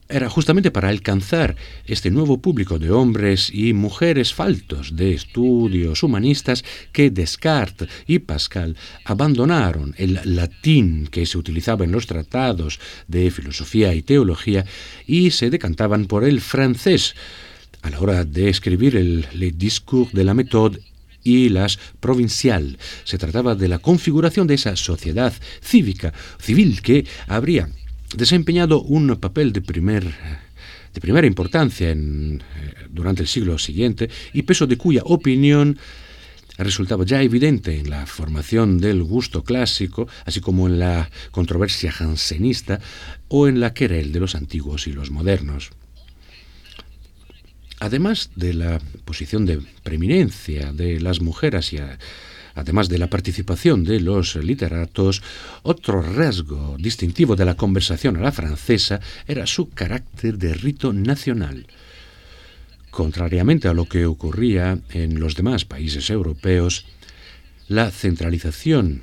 era 0.08 0.30
justamente 0.30 0.70
para 0.70 0.88
alcanzar 0.88 1.56
este 1.84 2.10
nuevo 2.10 2.38
público 2.38 2.78
de 2.78 2.90
hombres 2.90 3.50
y 3.52 3.72
mujeres 3.74 4.32
faltos 4.32 4.96
de 4.96 5.12
estudios 5.12 6.02
humanistas 6.02 6.64
que 6.92 7.10
Descartes 7.10 7.88
y 8.06 8.18
Pascal 8.20 8.76
abandonaron 9.04 9.94
el 9.98 10.20
latín 10.24 11.08
que 11.10 11.26
se 11.26 11.36
utilizaba 11.36 11.84
en 11.84 11.92
los 11.92 12.06
tratados 12.06 12.80
de 13.06 13.30
filosofía 13.30 13.94
y 13.94 14.02
teología 14.02 14.64
y 15.06 15.30
se 15.30 15.50
decantaban 15.50 16.06
por 16.06 16.24
el 16.24 16.40
francés 16.40 17.14
a 17.82 17.90
la 17.90 18.00
hora 18.00 18.24
de 18.24 18.48
escribir 18.48 18.96
el 18.96 19.26
Le 19.34 19.52
Discours 19.52 20.12
de 20.12 20.24
la 20.24 20.34
Méthode 20.34 20.80
y 21.22 21.50
las 21.50 21.78
provincial. 22.00 22.78
Se 23.04 23.18
trataba 23.18 23.54
de 23.54 23.68
la 23.68 23.78
configuración 23.78 24.46
de 24.46 24.54
esa 24.54 24.74
sociedad 24.76 25.34
cívica, 25.60 26.14
civil, 26.38 26.80
que 26.80 27.06
habría 27.26 27.68
desempeñado 28.16 28.82
un 28.82 29.16
papel 29.16 29.52
de 29.52 29.60
primer 29.60 30.04
de 30.94 31.00
primera 31.00 31.26
importancia 31.26 31.90
eh, 31.90 32.38
durante 32.90 33.22
el 33.22 33.28
siglo 33.28 33.58
siguiente 33.58 34.08
y 34.32 34.42
peso 34.42 34.66
de 34.66 34.76
cuya 34.76 35.02
opinión 35.04 35.78
resultaba 36.56 37.04
ya 37.04 37.22
evidente 37.22 37.78
en 37.78 37.88
la 37.88 38.04
formación 38.06 38.78
del 38.78 39.02
gusto 39.04 39.44
clásico, 39.44 40.08
así 40.24 40.40
como 40.40 40.66
en 40.66 40.80
la 40.80 41.10
controversia 41.30 41.92
jansenista 41.92 42.80
o 43.28 43.46
en 43.46 43.60
la 43.60 43.74
querel 43.74 44.12
de 44.12 44.20
los 44.20 44.34
antiguos 44.34 44.86
y 44.88 44.92
los 44.92 45.10
modernos. 45.10 45.70
Además 47.80 48.30
de 48.34 48.54
la 48.54 48.80
posición 49.04 49.46
de 49.46 49.60
preeminencia 49.84 50.72
de 50.72 51.00
las 51.00 51.20
mujeres 51.20 51.72
y 51.72 51.78
además 52.58 52.88
de 52.88 52.98
la 52.98 53.08
participación 53.08 53.84
de 53.84 54.00
los 54.00 54.36
literatos, 54.36 55.22
otro 55.62 56.02
rasgo 56.02 56.76
distintivo 56.78 57.36
de 57.36 57.44
la 57.44 57.56
conversación 57.56 58.16
a 58.16 58.20
la 58.20 58.32
francesa 58.32 59.00
era 59.26 59.46
su 59.46 59.70
carácter 59.70 60.38
de 60.38 60.54
rito 60.54 60.92
nacional. 60.92 61.66
Contrariamente 62.90 63.68
a 63.68 63.74
lo 63.74 63.84
que 63.84 64.06
ocurría 64.06 64.78
en 64.90 65.20
los 65.20 65.36
demás 65.36 65.64
países 65.64 66.10
europeos, 66.10 66.86
la 67.68 67.90
centralización 67.90 69.02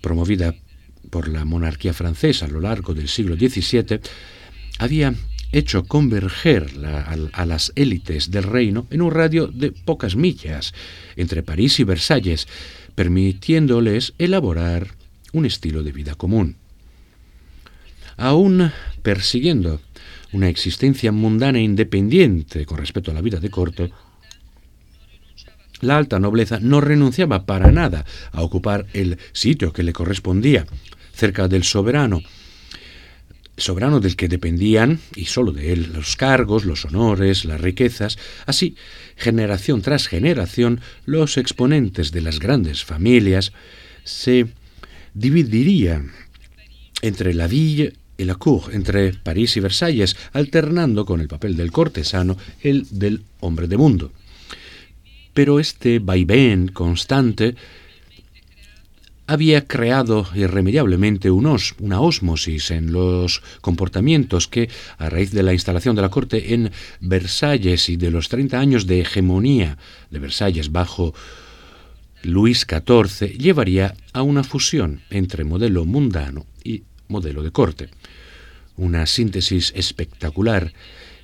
promovida 0.00 0.54
por 1.10 1.28
la 1.28 1.44
monarquía 1.44 1.94
francesa 1.94 2.46
a 2.46 2.48
lo 2.48 2.60
largo 2.60 2.94
del 2.94 3.08
siglo 3.08 3.36
XVII 3.36 4.00
había 4.78 5.14
hecho 5.54 5.84
converger 5.84 6.68
a, 7.32 7.46
las 7.46 7.72
élites 7.76 8.30
del 8.30 8.42
reino 8.42 8.86
en 8.90 9.02
un 9.02 9.12
radio 9.12 9.46
de 9.46 9.70
pocas 9.70 10.16
millas 10.16 10.74
entre 11.16 11.44
París 11.44 11.78
y 11.78 11.84
Versalles, 11.84 12.48
permitiéndoles 12.94 14.14
elaborar 14.18 14.94
un 15.32 15.46
estilo 15.46 15.82
de 15.82 15.92
vida 15.92 16.14
común. 16.14 16.56
Aún 18.16 18.70
persiguiendo 19.02 19.80
una 20.32 20.48
existencia 20.48 21.12
mundana 21.12 21.58
e 21.58 21.62
independiente 21.62 22.66
con 22.66 22.78
respecto 22.78 23.10
a 23.10 23.14
la 23.14 23.20
vida 23.20 23.40
de 23.40 23.50
corte, 23.50 23.92
la 25.80 25.96
alta 25.96 26.18
nobleza 26.18 26.58
no 26.60 26.80
renunciaba 26.80 27.46
para 27.46 27.70
nada 27.70 28.04
a 28.32 28.42
ocupar 28.42 28.86
el 28.92 29.18
sitio 29.32 29.72
que 29.72 29.82
le 29.82 29.92
correspondía 29.92 30.66
cerca 31.12 31.48
del 31.48 31.64
soberano, 31.64 32.20
soberano 33.56 34.00
del 34.00 34.16
que 34.16 34.28
dependían, 34.28 35.00
y 35.14 35.26
sólo 35.26 35.52
de 35.52 35.72
él, 35.72 35.92
los 35.92 36.16
cargos, 36.16 36.64
los 36.64 36.84
honores, 36.84 37.44
las 37.44 37.60
riquezas, 37.60 38.18
así, 38.46 38.76
generación 39.16 39.82
tras 39.82 40.08
generación, 40.08 40.80
los 41.04 41.36
exponentes 41.36 42.10
de 42.10 42.20
las 42.20 42.40
grandes 42.40 42.84
familias 42.84 43.52
se 44.04 44.46
dividirían 45.14 46.12
entre 47.02 47.34
la 47.34 47.46
ville 47.46 47.94
y 48.16 48.24
la 48.24 48.34
cour, 48.36 48.72
entre 48.72 49.12
París 49.12 49.56
y 49.56 49.60
Versalles, 49.60 50.16
alternando 50.32 51.04
con 51.04 51.20
el 51.20 51.28
papel 51.28 51.56
del 51.56 51.72
cortesano 51.72 52.36
el 52.62 52.86
del 52.90 53.22
hombre 53.40 53.68
de 53.68 53.76
mundo. 53.76 54.12
Pero 55.32 55.58
este 55.58 55.98
vaivén 55.98 56.68
constante 56.68 57.56
había 59.26 59.66
creado 59.66 60.26
irremediablemente 60.34 61.30
una 61.30 62.00
ósmosis 62.00 62.70
en 62.70 62.92
los 62.92 63.42
comportamientos 63.60 64.48
que, 64.48 64.68
a 64.98 65.08
raíz 65.08 65.30
de 65.30 65.42
la 65.42 65.52
instalación 65.52 65.96
de 65.96 66.02
la 66.02 66.10
corte 66.10 66.54
en 66.54 66.70
Versalles 67.00 67.88
y 67.88 67.96
de 67.96 68.10
los 68.10 68.28
30 68.28 68.58
años 68.58 68.86
de 68.86 69.00
hegemonía 69.00 69.78
de 70.10 70.18
Versalles 70.18 70.72
bajo 70.72 71.14
Luis 72.22 72.66
XIV, 72.68 73.38
llevaría 73.38 73.94
a 74.12 74.22
una 74.22 74.44
fusión 74.44 75.02
entre 75.10 75.44
modelo 75.44 75.84
mundano 75.86 76.46
y 76.62 76.82
modelo 77.08 77.42
de 77.42 77.50
corte. 77.50 77.88
Una 78.76 79.06
síntesis 79.06 79.72
espectacular 79.74 80.72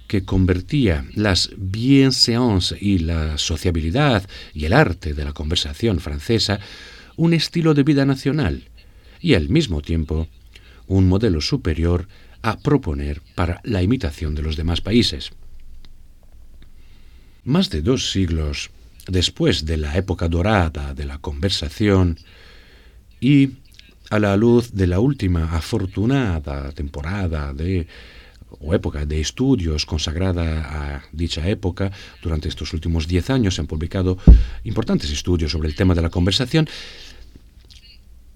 que 0.06 0.24
convertía 0.24 1.04
las 1.14 1.50
bienséances 1.56 2.80
y 2.80 2.98
la 2.98 3.38
sociabilidad 3.38 4.28
y 4.54 4.64
el 4.64 4.72
arte 4.72 5.14
de 5.14 5.24
la 5.24 5.32
conversación 5.32 6.00
francesa 6.00 6.60
un 7.20 7.35
estilo 7.35 7.74
de 7.74 7.83
vida 7.83 8.06
nacional 8.06 8.62
y 9.20 9.35
al 9.35 9.50
mismo 9.50 9.83
tiempo 9.83 10.26
un 10.87 11.06
modelo 11.06 11.42
superior 11.42 12.09
a 12.40 12.59
proponer 12.59 13.20
para 13.35 13.61
la 13.62 13.83
imitación 13.83 14.35
de 14.35 14.40
los 14.40 14.56
demás 14.56 14.80
países. 14.80 15.30
Más 17.44 17.68
de 17.68 17.83
dos 17.83 18.11
siglos 18.11 18.70
después 19.06 19.66
de 19.66 19.76
la 19.76 19.98
época 19.98 20.30
dorada 20.30 20.94
de 20.94 21.04
la 21.04 21.18
conversación 21.18 22.16
y 23.20 23.50
a 24.09 24.18
la 24.18 24.35
luz 24.38 24.72
de 24.72 24.87
la 24.87 24.98
última 24.98 25.54
afortunada 25.54 26.72
temporada 26.72 27.52
de 27.52 27.87
o 28.61 28.74
época 28.74 29.06
de 29.06 29.20
estudios 29.20 29.87
consagrada 29.87 30.96
a 30.96 31.02
dicha 31.12 31.46
época, 31.48 31.92
durante 32.22 32.48
estos 32.48 32.72
últimos 32.72 33.06
diez 33.06 33.30
años 33.30 33.54
se 33.54 33.61
han 33.61 33.66
publicado 33.66 34.18
importantes 34.64 35.11
estudios 35.11 35.52
sobre 35.52 35.68
el 35.68 35.76
tema 35.76 35.94
de 35.94 36.02
la 36.02 36.11
conversación, 36.11 36.68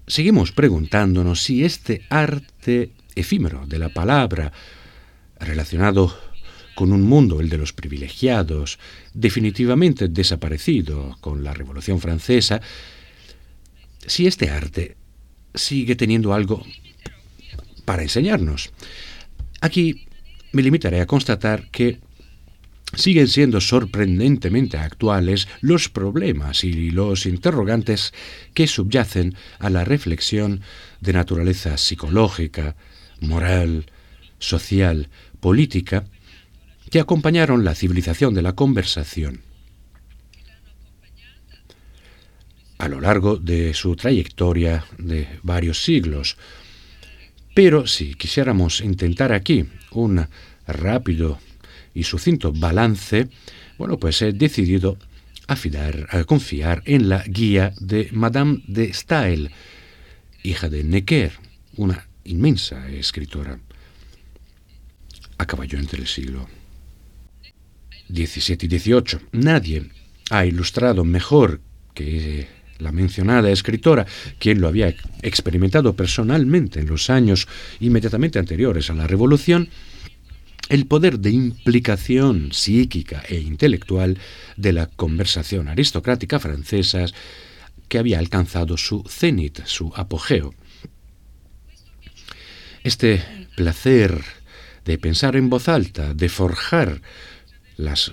seguimos 0.07 0.51
preguntándonos 0.51 1.41
si 1.41 1.63
este 1.63 2.03
arte 2.09 2.91
efímero 3.15 3.65
de 3.65 3.79
la 3.79 3.89
palabra, 3.89 4.51
relacionado 5.39 6.15
con 6.75 6.91
un 6.91 7.03
mundo, 7.03 7.39
el 7.39 7.49
de 7.49 7.57
los 7.57 7.73
privilegiados, 7.73 8.79
definitivamente 9.13 10.09
desaparecido 10.09 11.17
con 11.21 11.43
la 11.43 11.53
Revolución 11.53 12.01
Francesa, 12.01 12.61
si 14.05 14.27
este 14.27 14.49
arte 14.49 14.97
sigue 15.53 15.95
teniendo 15.95 16.33
algo 16.33 16.63
para 17.85 18.03
enseñarnos. 18.03 18.71
Aquí 19.61 20.05
me 20.51 20.61
limitaré 20.61 20.99
a 21.01 21.05
constatar 21.05 21.69
que 21.71 21.99
siguen 22.93 23.27
siendo 23.27 23.59
sorprendentemente 23.61 24.77
actuales 24.77 25.47
los 25.61 25.89
problemas 25.89 26.63
y 26.63 26.91
los 26.91 27.25
interrogantes 27.25 28.13
que 28.53 28.67
subyacen 28.67 29.35
a 29.59 29.69
la 29.69 29.83
reflexión 29.83 30.61
de 31.01 31.13
naturaleza 31.13 31.77
psicológica, 31.77 32.75
moral, 33.21 33.85
social, 34.39 35.09
política, 35.39 36.05
que 36.91 36.99
acompañaron 36.99 37.65
la 37.65 37.75
civilización 37.75 38.33
de 38.33 38.41
la 38.41 38.53
conversación. 38.53 39.41
a 42.77 42.87
lo 42.87 42.99
largo 42.99 43.37
de 43.37 43.73
su 43.73 43.95
trayectoria 43.95 44.85
de 44.97 45.27
varios 45.43 45.83
siglos. 45.83 46.37
Pero 47.53 47.87
si 47.87 48.15
quisiéramos 48.15 48.81
intentar 48.81 49.31
aquí 49.31 49.65
un 49.91 50.27
rápido 50.67 51.39
y 51.95 52.03
sucinto 52.03 52.51
balance, 52.51 53.29
bueno, 53.79 53.97
pues 53.97 54.21
he 54.21 54.33
decidido 54.33 54.99
afinar, 55.47 56.07
a 56.11 56.23
confiar 56.25 56.83
en 56.85 57.09
la 57.09 57.23
guía 57.23 57.73
de 57.79 58.09
Madame 58.11 58.61
de 58.67 58.93
Stael, 58.93 59.49
hija 60.43 60.69
de 60.69 60.83
Necker, 60.83 61.31
una 61.77 62.07
inmensa 62.25 62.87
escritora 62.89 63.59
a 65.37 65.45
caballo 65.45 65.79
entre 65.79 66.01
el 66.01 66.07
siglo 66.07 66.47
XVII 68.09 68.57
y 68.61 68.79
XVIII. 68.79 69.19
Nadie 69.31 69.89
ha 70.29 70.45
ilustrado 70.45 71.03
mejor 71.03 71.61
que 71.93 72.47
la 72.79 72.91
mencionada 72.91 73.49
escritora, 73.49 74.05
quien 74.37 74.59
lo 74.59 74.67
había 74.67 74.93
experimentado 75.21 75.95
personalmente 75.95 76.81
en 76.81 76.87
los 76.87 77.09
años 77.09 77.47
inmediatamente 77.79 78.37
anteriores 78.37 78.89
a 78.89 78.93
la 78.93 79.07
Revolución, 79.07 79.69
el 80.69 80.87
poder 80.87 81.19
de 81.19 81.31
implicación 81.31 82.51
psíquica 82.51 83.23
e 83.27 83.39
intelectual 83.39 84.17
de 84.57 84.73
la 84.73 84.87
conversación 84.87 85.67
aristocrática 85.67 86.39
francesa 86.39 87.05
que 87.87 87.99
había 87.99 88.19
alcanzado 88.19 88.77
su 88.77 89.03
cenit, 89.07 89.63
su 89.65 89.91
apogeo. 89.95 90.53
Este 92.83 93.23
placer 93.55 94.23
de 94.85 94.97
pensar 94.97 95.35
en 95.35 95.49
voz 95.49 95.67
alta, 95.67 96.13
de 96.13 96.29
forjar 96.29 97.01
las 97.77 98.11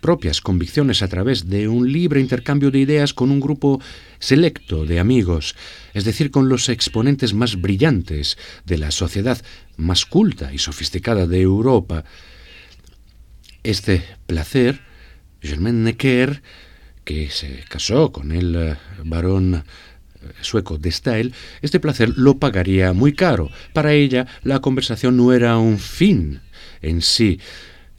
propias 0.00 0.40
convicciones 0.40 1.02
a 1.02 1.08
través 1.08 1.48
de 1.48 1.68
un 1.68 1.90
libre 1.90 2.20
intercambio 2.20 2.70
de 2.70 2.78
ideas 2.78 3.14
con 3.14 3.30
un 3.30 3.40
grupo 3.40 3.80
selecto 4.18 4.86
de 4.86 4.98
amigos, 4.98 5.56
es 5.94 6.04
decir, 6.04 6.30
con 6.30 6.48
los 6.48 6.68
exponentes 6.68 7.34
más 7.34 7.60
brillantes 7.60 8.38
de 8.64 8.78
la 8.78 8.90
sociedad 8.90 9.40
más 9.76 10.06
culta 10.06 10.52
y 10.52 10.58
sofisticada 10.58 11.26
de 11.26 11.40
Europa. 11.40 12.04
Este 13.62 14.02
placer, 14.26 14.80
Germain 15.40 15.82
Necker, 15.82 16.42
que 17.04 17.30
se 17.30 17.64
casó 17.68 18.12
con 18.12 18.32
el 18.32 18.54
eh, 18.56 18.76
varón 19.04 19.54
eh, 19.54 19.62
sueco 20.40 20.76
de 20.76 20.90
Stael, 20.90 21.34
este 21.62 21.80
placer 21.80 22.10
lo 22.16 22.38
pagaría 22.38 22.92
muy 22.92 23.12
caro. 23.12 23.50
Para 23.72 23.92
ella, 23.92 24.26
la 24.42 24.60
conversación 24.60 25.16
no 25.16 25.32
era 25.32 25.56
un 25.58 25.78
fin 25.78 26.40
en 26.82 27.02
sí, 27.02 27.40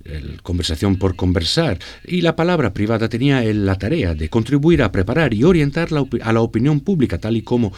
el 0.08 0.42
conversación 0.42 0.98
por 0.98 1.16
conversar, 1.16 1.80
y 2.06 2.22
la 2.22 2.36
palabra 2.36 2.74
privada 2.74 3.10
tenía 3.10 3.42
la 3.44 3.78
tarea 3.78 4.14
de 4.14 4.30
contribuir 4.30 4.82
a 4.82 4.92
preparar 4.92 5.34
y 5.34 5.44
orientar 5.44 5.90
a 6.22 6.34
la 6.34 6.42
opinión 6.42 6.80
pública 6.80 7.18
tal 7.18 7.38
y 7.38 7.42
como 7.42 7.74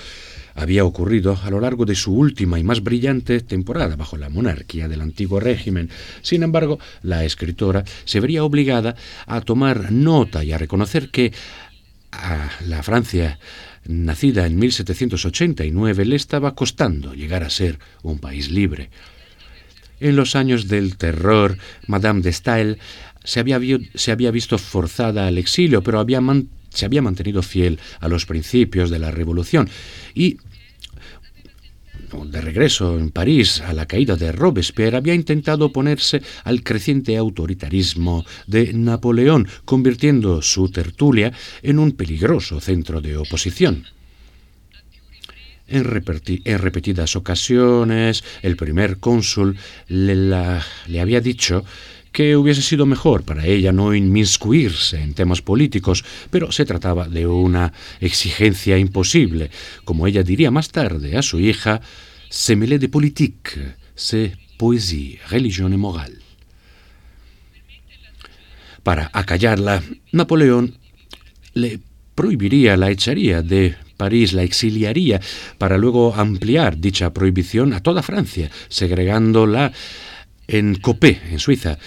había 0.56 0.84
ocurrido 0.84 1.40
a 1.42 1.50
lo 1.50 1.60
largo 1.60 1.86
de 1.86 1.96
su 1.96 2.14
última 2.14 2.60
y 2.60 2.64
más 2.64 2.84
brillante 2.84 3.40
temporada 3.42 3.96
bajo 3.96 4.18
la 4.18 4.30
monarquía 4.30 4.88
del 4.88 5.02
antiguo 5.02 5.40
régimen. 5.40 5.90
Sin 6.22 6.44
embargo, 6.44 6.80
la 7.02 7.24
escritora 7.24 7.84
se 8.06 8.20
vería 8.20 8.44
obligada 8.44 8.96
a 9.26 9.42
tomar 9.42 9.92
nota 9.92 10.44
y 10.44 10.52
a 10.52 10.58
reconocer 10.58 11.10
que 11.10 11.32
a 12.12 12.50
la 12.66 12.84
Francia 12.84 13.40
nacida 13.86 14.46
en 14.46 14.60
1789 14.60 16.06
le 16.06 16.16
estaba 16.16 16.56
costando 16.56 17.14
llegar 17.14 17.44
a 17.44 17.50
ser 17.50 17.80
un 18.04 18.20
país 18.20 18.52
libre. 18.52 18.90
En 20.00 20.16
los 20.16 20.36
años 20.36 20.68
del 20.68 20.98
terror, 20.98 21.58
Madame 21.88 22.22
de 22.22 22.32
Stael 22.32 22.78
se 23.24 23.40
había, 23.40 24.32
visto 24.32 24.58
forzada 24.58 25.28
al 25.28 25.38
exilio, 25.38 25.84
pero 25.84 26.06
se 26.70 26.86
había 26.86 27.02
mantenido 27.02 27.42
fiel 27.44 27.80
a 28.00 28.08
los 28.08 28.26
principios 28.26 28.90
de 28.90 29.00
la 29.00 29.12
Revolución 29.12 29.70
y 30.14 30.38
de 32.26 32.42
regreso 32.42 32.98
en 32.98 33.12
París 33.12 33.62
a 33.62 33.74
la 33.74 33.86
caída 33.86 34.16
de 34.16 34.32
Robespierre, 34.32 34.98
había 34.98 35.14
intentado 35.14 35.66
oponerse 35.66 36.22
al 36.44 36.64
creciente 36.64 37.16
autoritarismo 37.18 38.26
de 38.48 38.74
Napoleón, 38.74 39.48
convirtiendo 39.66 40.42
su 40.42 40.70
tertulia 40.70 41.32
en 41.62 41.78
un 41.78 41.92
peligroso 41.92 42.60
centro 42.60 43.00
de 43.00 43.18
oposición. 43.18 43.86
En, 45.70 45.84
repetidas 45.84 47.16
ocasiones, 47.16 48.24
el 48.42 48.56
primer 48.56 48.98
cónsul 48.98 49.58
le, 49.88 50.36
había 51.00 51.22
dicho 51.22 51.64
que 52.12 52.36
hubiese 52.36 52.64
sido 52.64 52.86
mejor 52.86 53.24
para 53.24 53.46
ella 53.46 53.72
no 53.72 53.94
inmiscuirse 53.94 55.02
en 55.02 55.14
temas 55.14 55.42
políticos, 55.42 56.04
pero 56.32 56.52
se 56.52 56.66
trataba 56.66 57.08
de 57.08 57.28
una 57.28 57.72
exigencia 58.00 58.78
imposible. 58.78 59.52
Como 59.86 60.08
ella 60.08 60.24
diría 60.24 60.50
más 60.50 60.70
tarde 60.70 61.18
a 61.18 61.22
su 61.22 61.40
hija, 61.40 61.82
se 62.30 62.56
mêler 62.56 62.80
de 62.80 62.90
politique, 62.90 63.76
c'est 63.96 64.38
poésie, 64.58 65.20
religión 65.30 65.74
y 65.74 65.78
moral. 65.78 66.14
Para 68.84 69.10
acallarla, 69.14 69.84
Napoleón 70.12 70.78
le 71.54 71.80
prohibiría, 72.16 72.78
la 72.78 72.92
echaría 72.92 73.42
de 73.42 73.76
París 74.00 74.32
la 74.32 74.44
exiliaría 74.44 75.20
para 75.58 75.78
luego 75.78 76.16
ampliar 76.16 76.80
dicha 76.80 77.12
prohibición 77.12 77.74
a 77.74 77.82
toda 77.82 78.02
Francia, 78.02 78.50
segregándola 78.70 79.74
en 80.48 80.76
Copé, 80.76 81.20
en 81.30 81.38
Suiza, 81.38 81.78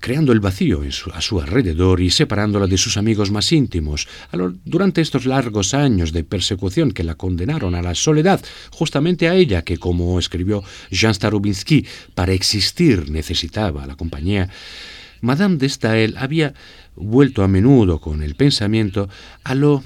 creando 0.00 0.32
el 0.32 0.40
vacío 0.40 0.80
a 1.12 1.20
su 1.20 1.38
alrededor 1.38 2.00
y 2.00 2.08
separándola 2.08 2.66
de 2.66 2.78
sus 2.78 2.96
amigos 2.96 3.30
más 3.30 3.52
íntimos. 3.52 4.08
Durante 4.64 5.02
estos 5.02 5.26
largos 5.26 5.74
años 5.74 6.12
de 6.12 6.24
persecución 6.24 6.92
que 6.92 7.04
la 7.04 7.16
condenaron 7.16 7.74
a 7.74 7.82
la 7.82 7.94
soledad, 7.94 8.40
justamente 8.70 9.28
a 9.28 9.34
ella 9.34 9.62
que, 9.62 9.76
como 9.76 10.18
escribió 10.18 10.64
Jean 10.90 11.12
Starobinsky, 11.12 11.84
para 12.14 12.32
existir 12.32 13.10
necesitaba 13.10 13.86
la 13.86 13.96
compañía, 13.96 14.48
Madame 15.20 15.56
de 15.56 15.68
Stael 15.68 16.14
había 16.16 16.54
vuelto 16.96 17.42
a 17.42 17.48
menudo 17.48 18.00
con 18.00 18.22
el 18.22 18.34
pensamiento 18.34 19.10
a 19.44 19.54
lo 19.54 19.84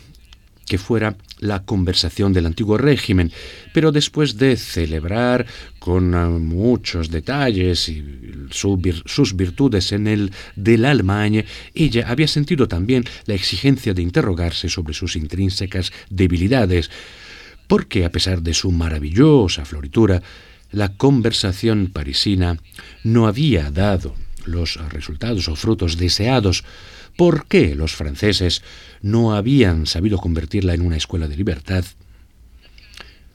que 0.73 0.79
fuera 0.79 1.17
la 1.39 1.67
conversación 1.67 2.33
del 2.33 2.47
antiguo 2.47 2.79
régimen, 2.79 3.31
pero 3.75 3.93
después 3.93 4.39
de 4.39 4.57
celebrar 4.57 5.45
con 5.79 6.15
ah, 6.15 6.31
muchos 6.31 7.11
detalles 7.11 7.91
y 7.91 8.03
sus 8.51 9.37
virtudes 9.37 9.93
en 9.93 10.07
el 10.07 10.33
del 10.57 10.87
Allemagne, 10.87 11.45
ella 11.75 12.07
había 12.09 12.27
sentido 12.27 12.69
también 12.69 13.05
la 13.27 13.35
exigencia 13.35 13.93
de 13.93 14.01
interrogarse 14.01 14.71
sobre 14.71 14.95
sus 14.95 15.15
intrínsecas 15.15 15.93
debilidades, 16.09 16.91
porque 17.67 18.07
a 18.07 18.11
pesar 18.11 18.41
de 18.41 18.55
su 18.55 18.73
maravillosa 18.73 19.67
floritura, 19.67 20.23
la 20.71 20.97
conversación 20.97 21.91
parisina 21.93 22.57
no 23.05 23.27
había 23.27 23.71
dado 23.71 24.15
los 24.47 24.77
resultados 24.89 25.49
o 25.49 25.55
frutos 25.55 25.99
deseados, 25.99 26.65
¿Por 27.17 27.47
qué 27.47 27.75
los 27.75 27.95
franceses 27.95 28.63
no 29.03 29.35
habían 29.35 29.87
sabido 29.87 30.19
convertirla 30.19 30.75
en 30.75 30.83
una 30.83 30.97
escuela 30.97 31.29
de 31.29 31.37
libertad? 31.37 31.85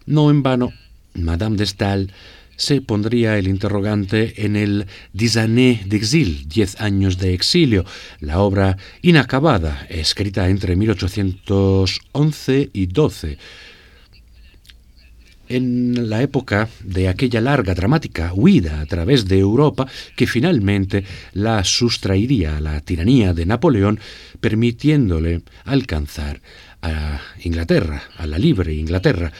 No 0.05 0.29
en 0.29 0.43
vano, 0.43 0.73
Madame 1.13 1.57
de 1.57 1.65
Stael 1.65 2.11
se 2.57 2.81
pondría 2.81 3.37
el 3.37 3.47
interrogante 3.47 4.43
en 4.45 4.55
el 4.55 4.87
Dix 5.13 5.37
années 5.37 5.87
d'exil, 5.87 6.49
Diez 6.49 6.81
años 6.81 7.17
de 7.17 7.33
exilio, 7.33 7.85
la 8.19 8.39
obra 8.39 8.77
inacabada, 9.01 9.85
escrita 9.89 10.49
entre 10.49 10.75
1811 10.75 12.69
y 12.73 12.87
12, 12.87 13.37
en 15.49 16.09
la 16.09 16.21
época 16.21 16.69
de 16.83 17.07
aquella 17.07 17.41
larga 17.41 17.73
dramática 17.73 18.31
huida 18.33 18.81
a 18.81 18.85
través 18.85 19.27
de 19.27 19.39
Europa 19.39 19.87
que 20.15 20.27
finalmente 20.27 21.03
la 21.33 21.63
sustraería 21.63 22.57
a 22.57 22.61
la 22.61 22.79
tiranía 22.81 23.33
de 23.33 23.45
Napoleón, 23.45 23.99
permitiéndole 24.39 25.41
alcanzar 25.65 26.41
a 26.81 27.19
Inglaterra, 27.43 28.03
a 28.17 28.27
la 28.27 28.37
libre 28.37 28.73
Inglaterra. 28.73 29.31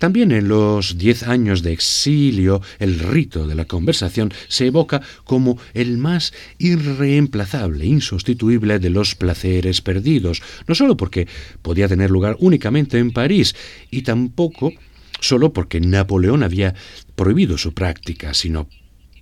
También 0.00 0.32
en 0.32 0.48
los 0.48 0.96
diez 0.96 1.24
años 1.24 1.62
de 1.62 1.72
exilio, 1.72 2.62
el 2.78 2.98
rito 2.98 3.46
de 3.46 3.54
la 3.54 3.66
conversación 3.66 4.32
se 4.48 4.66
evoca 4.66 5.02
como 5.24 5.58
el 5.74 5.98
más 5.98 6.32
irreemplazable, 6.56 7.84
insustituible 7.84 8.78
de 8.78 8.88
los 8.88 9.14
placeres 9.14 9.82
perdidos, 9.82 10.40
no 10.66 10.74
sólo 10.74 10.96
porque 10.96 11.28
podía 11.60 11.86
tener 11.86 12.10
lugar 12.10 12.36
únicamente 12.38 12.96
en 12.96 13.10
París, 13.10 13.54
y 13.90 14.00
tampoco 14.00 14.72
solo 15.20 15.52
porque 15.52 15.80
Napoleón 15.80 16.42
había 16.42 16.74
prohibido 17.14 17.58
su 17.58 17.72
práctica, 17.72 18.34
sino 18.34 18.68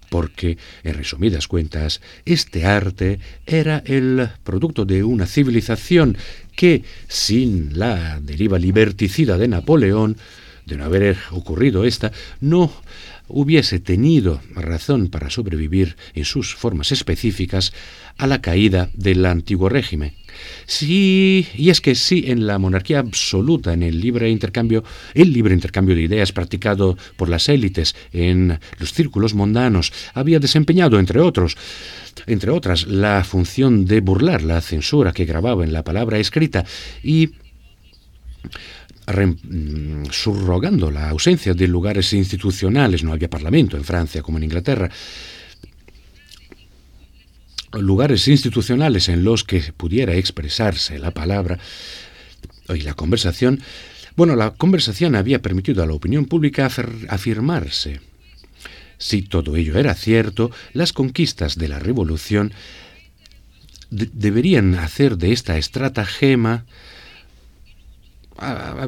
porque, 0.08 0.56
en 0.84 0.94
resumidas 0.94 1.48
cuentas, 1.48 2.00
este 2.24 2.64
arte 2.64 3.18
era 3.46 3.82
el 3.84 4.28
producto 4.42 4.84
de 4.84 5.04
una 5.04 5.26
civilización 5.26 6.16
que, 6.56 6.82
sin 7.08 7.78
la 7.78 8.18
deriva 8.20 8.58
liberticida 8.58 9.36
de 9.36 9.48
Napoleón, 9.48 10.16
de 10.64 10.76
no 10.76 10.84
haber 10.84 11.18
ocurrido 11.30 11.84
esta, 11.84 12.12
no 12.40 12.72
hubiese 13.28 13.78
tenido 13.78 14.40
razón 14.54 15.08
para 15.08 15.30
sobrevivir 15.30 15.96
en 16.14 16.24
sus 16.24 16.54
formas 16.54 16.92
específicas 16.92 17.72
a 18.16 18.26
la 18.26 18.40
caída 18.40 18.90
del 18.94 19.24
antiguo 19.26 19.68
régimen. 19.68 20.12
Sí, 20.66 21.46
y 21.56 21.70
es 21.70 21.80
que 21.80 21.94
sí, 21.94 22.24
en 22.26 22.46
la 22.46 22.58
monarquía 22.58 22.98
absoluta, 23.00 23.72
en 23.72 23.82
el 23.82 24.00
libre 24.00 24.30
intercambio, 24.30 24.84
el 25.14 25.32
libre 25.32 25.54
intercambio 25.54 25.94
de 25.94 26.02
ideas 26.02 26.32
practicado 26.32 26.96
por 27.16 27.28
las 27.28 27.48
élites 27.48 27.94
en 28.12 28.58
los 28.78 28.92
círculos 28.92 29.34
mundanos 29.34 29.92
había 30.14 30.38
desempeñado, 30.38 30.98
entre 30.98 31.20
otros, 31.20 31.56
entre 32.26 32.50
otras, 32.50 32.86
la 32.86 33.24
función 33.24 33.84
de 33.84 34.00
burlar 34.00 34.42
la 34.42 34.60
censura 34.60 35.12
que 35.12 35.24
grababa 35.24 35.64
en 35.64 35.72
la 35.72 35.84
palabra 35.84 36.18
escrita 36.18 36.64
y 37.02 37.30
subrogando 40.10 40.90
la 40.90 41.08
ausencia 41.10 41.54
de 41.54 41.66
lugares 41.66 42.12
institucionales, 42.12 43.02
no 43.02 43.12
había 43.12 43.30
parlamento 43.30 43.76
en 43.76 43.84
Francia 43.84 44.22
como 44.22 44.38
en 44.38 44.44
Inglaterra, 44.44 44.90
lugares 47.72 48.28
institucionales 48.28 49.08
en 49.08 49.24
los 49.24 49.44
que 49.44 49.60
pudiera 49.76 50.14
expresarse 50.14 50.98
la 50.98 51.12
palabra 51.12 51.58
y 52.68 52.80
la 52.80 52.94
conversación, 52.94 53.60
bueno, 54.16 54.36
la 54.36 54.50
conversación 54.50 55.14
había 55.14 55.40
permitido 55.40 55.82
a 55.82 55.86
la 55.86 55.94
opinión 55.94 56.26
pública 56.26 56.68
afirmarse. 57.08 58.00
Si 58.98 59.22
todo 59.22 59.56
ello 59.56 59.78
era 59.78 59.94
cierto, 59.94 60.50
las 60.72 60.92
conquistas 60.92 61.56
de 61.56 61.68
la 61.68 61.78
Revolución 61.78 62.52
deberían 63.90 64.74
hacer 64.74 65.16
de 65.16 65.32
esta 65.32 65.56
estratagema 65.56 66.66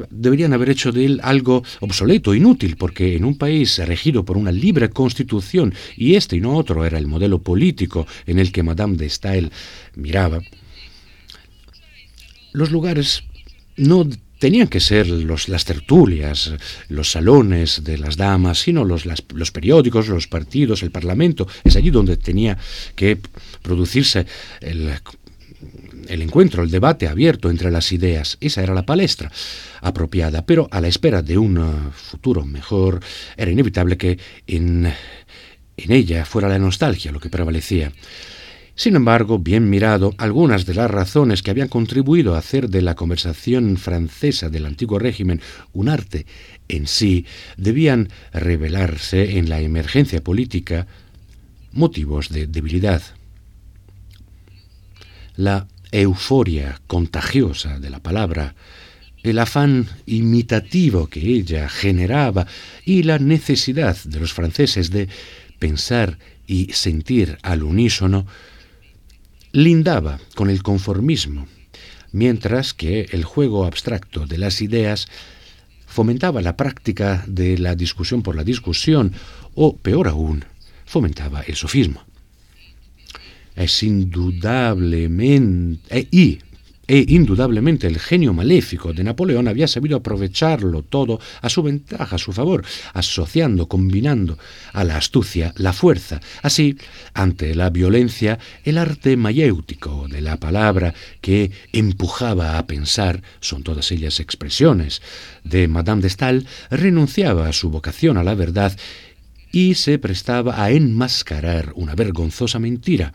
deberían 0.09 0.53
haber 0.53 0.69
hecho 0.69 0.91
de 0.91 1.05
él 1.05 1.19
algo 1.23 1.63
obsoleto, 1.79 2.33
inútil, 2.33 2.77
porque 2.77 3.15
en 3.15 3.25
un 3.25 3.37
país 3.37 3.77
regido 3.79 4.23
por 4.23 4.37
una 4.37 4.51
libre 4.51 4.89
constitución, 4.89 5.73
y 5.95 6.15
este 6.15 6.37
y 6.37 6.41
no 6.41 6.55
otro 6.55 6.85
era 6.85 6.97
el 6.97 7.07
modelo 7.07 7.39
político 7.39 8.07
en 8.25 8.39
el 8.39 8.51
que 8.51 8.63
Madame 8.63 8.97
de 8.97 9.09
Stael 9.09 9.51
miraba, 9.95 10.41
los 12.53 12.71
lugares 12.71 13.23
no 13.77 14.07
tenían 14.41 14.67
que 14.67 14.79
ser 14.79 15.07
los, 15.07 15.49
las 15.49 15.65
tertulias, 15.65 16.51
los 16.89 17.11
salones 17.11 17.83
de 17.83 17.99
las 17.99 18.17
damas, 18.17 18.59
sino 18.59 18.83
los, 18.83 19.05
los 19.05 19.51
periódicos, 19.51 20.07
los 20.07 20.27
partidos, 20.27 20.81
el 20.81 20.89
Parlamento. 20.89 21.47
Es 21.63 21.75
allí 21.75 21.91
donde 21.91 22.17
tenía 22.17 22.57
que 22.95 23.19
producirse 23.61 24.25
el 24.59 24.91
el 26.11 26.21
encuentro, 26.21 26.63
el 26.63 26.71
debate 26.71 27.07
abierto 27.07 27.49
entre 27.49 27.71
las 27.71 27.91
ideas. 27.91 28.37
Esa 28.41 28.61
era 28.61 28.73
la 28.73 28.85
palestra 28.85 29.31
apropiada, 29.81 30.45
pero 30.45 30.67
a 30.71 30.81
la 30.81 30.87
espera 30.87 31.21
de 31.21 31.37
un 31.37 31.57
uh, 31.57 31.91
futuro 31.91 32.45
mejor 32.45 32.99
era 33.37 33.51
inevitable 33.51 33.97
que 33.97 34.19
en, 34.47 34.85
en 35.77 35.91
ella 35.91 36.25
fuera 36.25 36.49
la 36.49 36.59
nostalgia 36.59 37.11
lo 37.11 37.19
que 37.19 37.29
prevalecía. 37.29 37.91
Sin 38.75 38.95
embargo, 38.95 39.37
bien 39.37 39.69
mirado, 39.69 40.15
algunas 40.17 40.65
de 40.65 40.73
las 40.73 40.89
razones 40.89 41.43
que 41.43 41.51
habían 41.51 41.67
contribuido 41.67 42.35
a 42.35 42.39
hacer 42.39 42.69
de 42.69 42.81
la 42.81 42.95
conversación 42.95 43.77
francesa 43.77 44.49
del 44.49 44.65
antiguo 44.65 44.97
régimen 44.97 45.41
un 45.73 45.89
arte 45.89 46.25
en 46.67 46.87
sí 46.87 47.25
debían 47.57 48.09
revelarse 48.33 49.37
en 49.37 49.49
la 49.49 49.59
emergencia 49.59 50.23
política 50.23 50.87
motivos 51.73 52.29
de 52.29 52.47
debilidad. 52.47 53.01
La 55.35 55.67
euforia 55.91 56.79
contagiosa 56.87 57.79
de 57.79 57.89
la 57.89 57.99
palabra, 57.99 58.55
el 59.23 59.39
afán 59.39 59.87
imitativo 60.05 61.07
que 61.07 61.19
ella 61.19 61.69
generaba 61.69 62.47
y 62.85 63.03
la 63.03 63.19
necesidad 63.19 63.97
de 64.03 64.19
los 64.19 64.33
franceses 64.33 64.89
de 64.89 65.09
pensar 65.59 66.17
y 66.47 66.73
sentir 66.73 67.37
al 67.43 67.63
unísono, 67.63 68.25
lindaba 69.51 70.19
con 70.35 70.49
el 70.49 70.63
conformismo, 70.63 71.47
mientras 72.11 72.73
que 72.73 73.07
el 73.11 73.23
juego 73.23 73.65
abstracto 73.65 74.25
de 74.25 74.37
las 74.37 74.61
ideas 74.61 75.07
fomentaba 75.85 76.41
la 76.41 76.57
práctica 76.57 77.23
de 77.27 77.57
la 77.57 77.75
discusión 77.75 78.23
por 78.23 78.35
la 78.35 78.43
discusión 78.43 79.13
o, 79.53 79.77
peor 79.77 80.07
aún, 80.07 80.45
fomentaba 80.85 81.41
el 81.41 81.55
sofismo 81.55 82.05
es 83.55 83.83
indudablemente, 83.83 85.97
e, 85.97 86.07
y, 86.11 86.39
e 86.87 87.05
indudablemente 87.07 87.85
el 87.87 87.99
genio 87.99 88.33
maléfico 88.33 88.91
de 88.91 89.05
Napoleón 89.05 89.47
había 89.47 89.67
sabido 89.67 89.95
aprovecharlo 89.95 90.83
todo 90.83 91.21
a 91.41 91.47
su 91.47 91.63
ventaja, 91.63 92.15
a 92.15 92.19
su 92.19 92.33
favor, 92.33 92.65
asociando, 92.93 93.67
combinando 93.67 94.37
a 94.73 94.83
la 94.83 94.97
astucia 94.97 95.53
la 95.55 95.71
fuerza. 95.71 96.19
Así, 96.41 96.75
ante 97.13 97.55
la 97.55 97.69
violencia, 97.69 98.39
el 98.65 98.77
arte 98.77 99.15
mayéutico 99.15 100.09
de 100.09 100.19
la 100.19 100.35
palabra 100.37 100.93
que 101.21 101.51
empujaba 101.71 102.57
a 102.57 102.67
pensar, 102.67 103.23
son 103.39 103.63
todas 103.63 103.89
ellas 103.93 104.19
expresiones, 104.19 105.01
de 105.45 105.69
Madame 105.69 106.01
de 106.01 106.09
Stael, 106.09 106.45
renunciaba 106.69 107.47
a 107.47 107.53
su 107.53 107.69
vocación 107.69 108.17
a 108.17 108.23
la 108.23 108.35
verdad 108.35 108.77
y 109.51 109.75
se 109.75 109.97
prestaba 109.97 110.61
a 110.61 110.71
enmascarar 110.71 111.71
una 111.75 111.95
vergonzosa 111.95 112.59
mentira, 112.59 113.13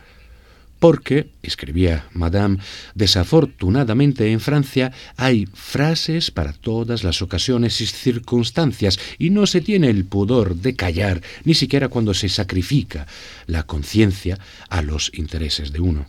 porque, 0.78 1.30
escribía 1.42 2.06
Madame, 2.12 2.58
desafortunadamente 2.94 4.30
en 4.30 4.40
Francia 4.40 4.92
hay 5.16 5.46
frases 5.54 6.30
para 6.30 6.52
todas 6.52 7.04
las 7.04 7.22
ocasiones 7.22 7.80
y 7.80 7.86
circunstancias, 7.86 8.98
y 9.18 9.30
no 9.30 9.46
se 9.46 9.60
tiene 9.60 9.88
el 9.88 10.04
pudor 10.04 10.56
de 10.56 10.76
callar, 10.76 11.22
ni 11.44 11.54
siquiera 11.54 11.88
cuando 11.88 12.14
se 12.14 12.28
sacrifica 12.28 13.06
la 13.46 13.64
conciencia 13.64 14.38
a 14.68 14.82
los 14.82 15.10
intereses 15.14 15.72
de 15.72 15.80
uno. 15.80 16.06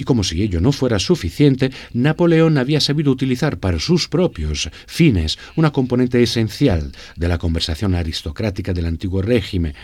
Y 0.00 0.04
como 0.04 0.24
si 0.24 0.42
ello 0.42 0.62
no 0.62 0.72
fuera 0.72 0.98
suficiente, 0.98 1.70
Napoleón 1.92 2.56
había 2.56 2.80
sabido 2.80 3.12
utilizar 3.12 3.58
para 3.58 3.78
sus 3.78 4.08
propios 4.08 4.70
fines 4.86 5.38
una 5.56 5.72
componente 5.72 6.22
esencial 6.22 6.92
de 7.16 7.28
la 7.28 7.36
conversación 7.36 7.94
aristocrática 7.94 8.72
del 8.72 8.86
antiguo 8.86 9.20
régimen, 9.20 9.74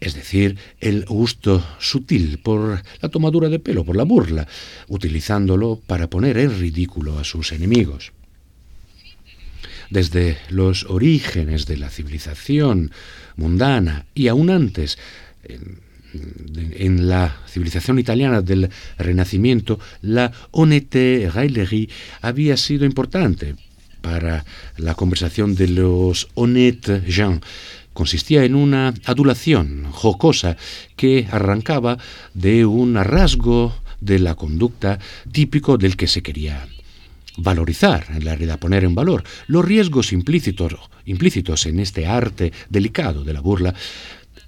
es 0.00 0.14
decir, 0.14 0.56
el 0.80 1.04
gusto 1.06 1.64
sutil 1.78 2.38
por 2.38 2.82
la 3.00 3.08
tomadura 3.08 3.48
de 3.48 3.58
pelo, 3.58 3.84
por 3.84 3.96
la 3.96 4.04
burla, 4.04 4.46
utilizándolo 4.86 5.80
para 5.86 6.08
poner 6.08 6.38
en 6.38 6.58
ridículo 6.58 7.18
a 7.18 7.24
sus 7.24 7.52
enemigos. 7.52 8.12
Desde 9.90 10.36
los 10.50 10.84
orígenes 10.84 11.66
de 11.66 11.78
la 11.78 11.90
civilización 11.90 12.92
mundana 13.36 14.06
y 14.14 14.28
aún 14.28 14.50
antes, 14.50 14.98
en, 15.44 17.08
la 17.08 17.36
civilización 17.48 17.98
italiana 17.98 18.40
del 18.40 18.70
Renacimiento, 18.98 19.78
la 20.02 20.32
honnête 20.52 21.30
raillerie 21.30 21.88
había 22.22 22.56
sido 22.56 22.84
importante 22.86 23.56
para 24.00 24.44
la 24.76 24.94
conversación 24.94 25.54
de 25.54 25.68
los 25.68 26.28
honnêtes 26.34 27.02
gens, 27.04 27.40
consistía 27.98 28.44
en 28.44 28.54
una 28.54 28.94
adulación 29.06 29.90
jocosa 29.90 30.56
que 30.94 31.26
arrancaba 31.32 31.98
de 32.32 32.64
un 32.64 32.94
rasgo 32.94 33.74
de 34.00 34.20
la 34.20 34.36
conducta 34.36 35.00
típico 35.32 35.76
del 35.76 35.96
que 35.96 36.06
se 36.06 36.22
quería 36.22 36.68
valorizar, 37.38 38.06
en 38.10 38.24
la 38.24 38.36
realidad 38.36 38.60
poner 38.60 38.84
en 38.84 38.94
valor. 38.94 39.24
Los 39.48 39.64
riesgos 39.64 40.12
implícitos, 40.12 40.74
implícitos 41.06 41.66
en 41.66 41.80
este 41.80 42.06
arte 42.06 42.52
delicado 42.70 43.24
de 43.24 43.32
la 43.32 43.40
burla 43.40 43.74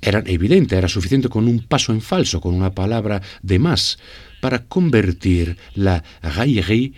eran 0.00 0.28
evidentes, 0.28 0.78
era 0.78 0.86
suficiente 0.86 1.28
con 1.28 1.48
un 1.48 1.58
paso 1.58 1.90
en 1.90 2.02
falso, 2.02 2.40
con 2.40 2.54
una 2.54 2.70
palabra 2.70 3.20
de 3.42 3.58
más, 3.58 3.98
para 4.40 4.62
convertir 4.62 5.56
la 5.74 6.04
raillerie 6.22 6.92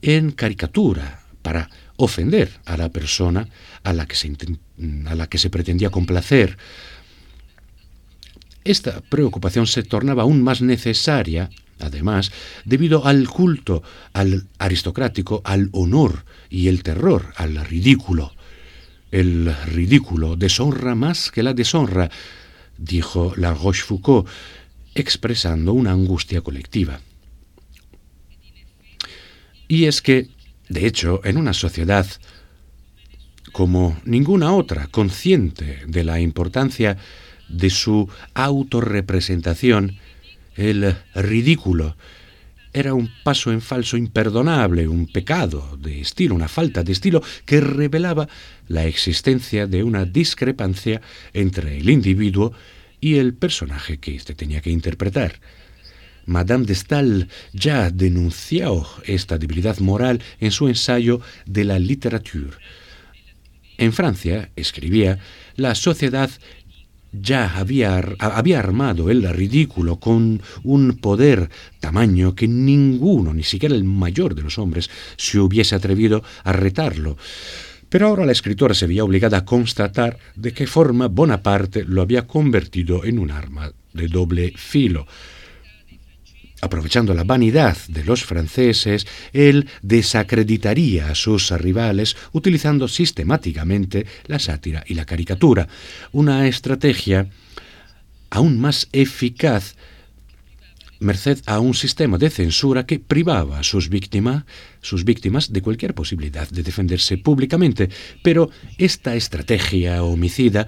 en 0.00 0.30
caricatura, 0.30 1.22
para 1.42 1.68
ofender 1.98 2.60
a 2.64 2.76
la 2.76 2.88
persona 2.88 3.48
a 3.82 3.92
la 3.92 4.06
que 4.06 4.14
se, 4.14 4.32
a 5.06 5.14
la 5.14 5.26
que 5.26 5.36
se 5.36 5.50
pretendía 5.50 5.90
complacer. 5.90 6.56
Esta 8.64 9.00
preocupación 9.00 9.66
se 9.66 9.82
tornaba 9.82 10.22
aún 10.22 10.42
más 10.42 10.62
necesaria, 10.62 11.50
además, 11.80 12.32
debido 12.64 13.04
al 13.04 13.28
culto 13.28 13.82
al 14.12 14.46
aristocrático, 14.58 15.42
al 15.44 15.68
honor 15.72 16.24
y 16.48 16.68
el 16.68 16.82
terror 16.82 17.32
al 17.36 17.56
ridículo. 17.66 18.32
El 19.10 19.54
ridículo 19.66 20.36
deshonra 20.36 20.94
más 20.94 21.30
que 21.30 21.42
la 21.42 21.54
deshonra, 21.54 22.10
dijo 22.76 23.32
la 23.36 23.54
Rochefoucauld, 23.54 24.26
expresando 24.94 25.72
una 25.72 25.92
angustia 25.92 26.42
colectiva. 26.42 27.00
Y 29.66 29.84
es 29.84 30.00
que 30.00 30.28
de 30.68 30.86
hecho, 30.86 31.20
en 31.24 31.36
una 31.36 31.52
sociedad 31.52 32.06
como 33.52 33.98
ninguna 34.04 34.52
otra, 34.52 34.86
consciente 34.88 35.82
de 35.86 36.04
la 36.04 36.20
importancia 36.20 36.96
de 37.48 37.70
su 37.70 38.08
autorrepresentación, 38.34 39.96
el 40.56 40.96
ridículo, 41.14 41.96
era 42.72 42.92
un 42.94 43.10
paso 43.24 43.50
en 43.50 43.62
falso 43.62 43.96
imperdonable, 43.96 44.86
un 44.86 45.06
pecado 45.06 45.78
de 45.80 46.00
estilo, 46.00 46.34
una 46.34 46.48
falta 46.48 46.82
de 46.82 46.92
estilo 46.92 47.22
que 47.46 47.60
revelaba 47.60 48.28
la 48.68 48.84
existencia 48.84 49.66
de 49.66 49.82
una 49.82 50.04
discrepancia 50.04 51.00
entre 51.32 51.78
el 51.78 51.88
individuo 51.88 52.52
y 53.00 53.16
el 53.16 53.34
personaje 53.34 53.98
que 53.98 54.14
éste 54.14 54.34
tenía 54.34 54.60
que 54.60 54.70
interpretar. 54.70 55.40
Madame 56.28 56.66
de 56.66 56.74
Stael 56.74 57.28
ya 57.54 57.90
denunció 57.90 58.86
esta 59.04 59.38
debilidad 59.38 59.78
moral 59.78 60.20
en 60.40 60.50
su 60.50 60.68
ensayo 60.68 61.22
de 61.46 61.64
la 61.64 61.78
literatura. 61.78 62.58
En 63.78 63.94
Francia, 63.94 64.50
escribía, 64.54 65.18
la 65.56 65.74
sociedad 65.74 66.30
ya 67.12 67.56
había, 67.56 67.98
había, 68.18 68.58
armado 68.58 69.08
el 69.08 69.26
ridículo 69.30 69.96
con 69.98 70.42
un 70.64 70.98
poder 70.98 71.48
tamaño 71.80 72.34
que 72.34 72.46
ninguno, 72.46 73.32
ni 73.32 73.42
siquiera 73.42 73.74
el 73.74 73.84
mayor 73.84 74.34
de 74.34 74.42
los 74.42 74.58
hombres, 74.58 74.90
se 75.16 75.38
hubiese 75.38 75.74
atrevido 75.74 76.22
a 76.44 76.52
retarlo. 76.52 77.16
Pero 77.88 78.08
ahora 78.08 78.26
la 78.26 78.32
escritora 78.32 78.74
se 78.74 78.86
veía 78.86 79.02
obligada 79.02 79.38
a 79.38 79.44
constatar 79.46 80.18
de 80.36 80.52
qué 80.52 80.66
forma 80.66 81.08
Bonaparte 81.08 81.84
lo 81.84 82.02
había 82.02 82.26
convertido 82.26 83.02
en 83.06 83.18
un 83.18 83.30
arma 83.30 83.72
de 83.94 84.08
doble 84.08 84.52
filo. 84.56 85.06
Aprovechando 86.60 87.14
la 87.14 87.24
vanidad 87.24 87.76
de 87.88 88.04
los 88.04 88.24
franceses, 88.24 89.06
él 89.32 89.68
desacreditaría 89.82 91.08
a 91.08 91.14
sus 91.14 91.50
rivales 91.50 92.16
utilizando 92.32 92.88
sistemáticamente 92.88 94.06
la 94.26 94.38
sátira 94.38 94.82
y 94.86 94.94
la 94.94 95.04
caricatura, 95.04 95.68
una 96.10 96.48
estrategia 96.48 97.28
aún 98.30 98.58
más 98.58 98.88
eficaz 98.92 99.76
merced 101.00 101.38
a 101.46 101.60
un 101.60 101.74
sistema 101.74 102.18
de 102.18 102.30
censura 102.30 102.86
que 102.86 102.98
privaba 102.98 103.60
a 103.60 103.62
sus, 103.62 103.88
víctimas, 103.88 104.44
sus 104.80 105.04
víctimas 105.04 105.52
de 105.52 105.62
cualquier 105.62 105.94
posibilidad 105.94 106.48
de 106.48 106.62
defenderse 106.62 107.18
públicamente. 107.18 107.88
Pero 108.22 108.50
esta 108.78 109.14
estrategia 109.14 110.02
homicida, 110.02 110.66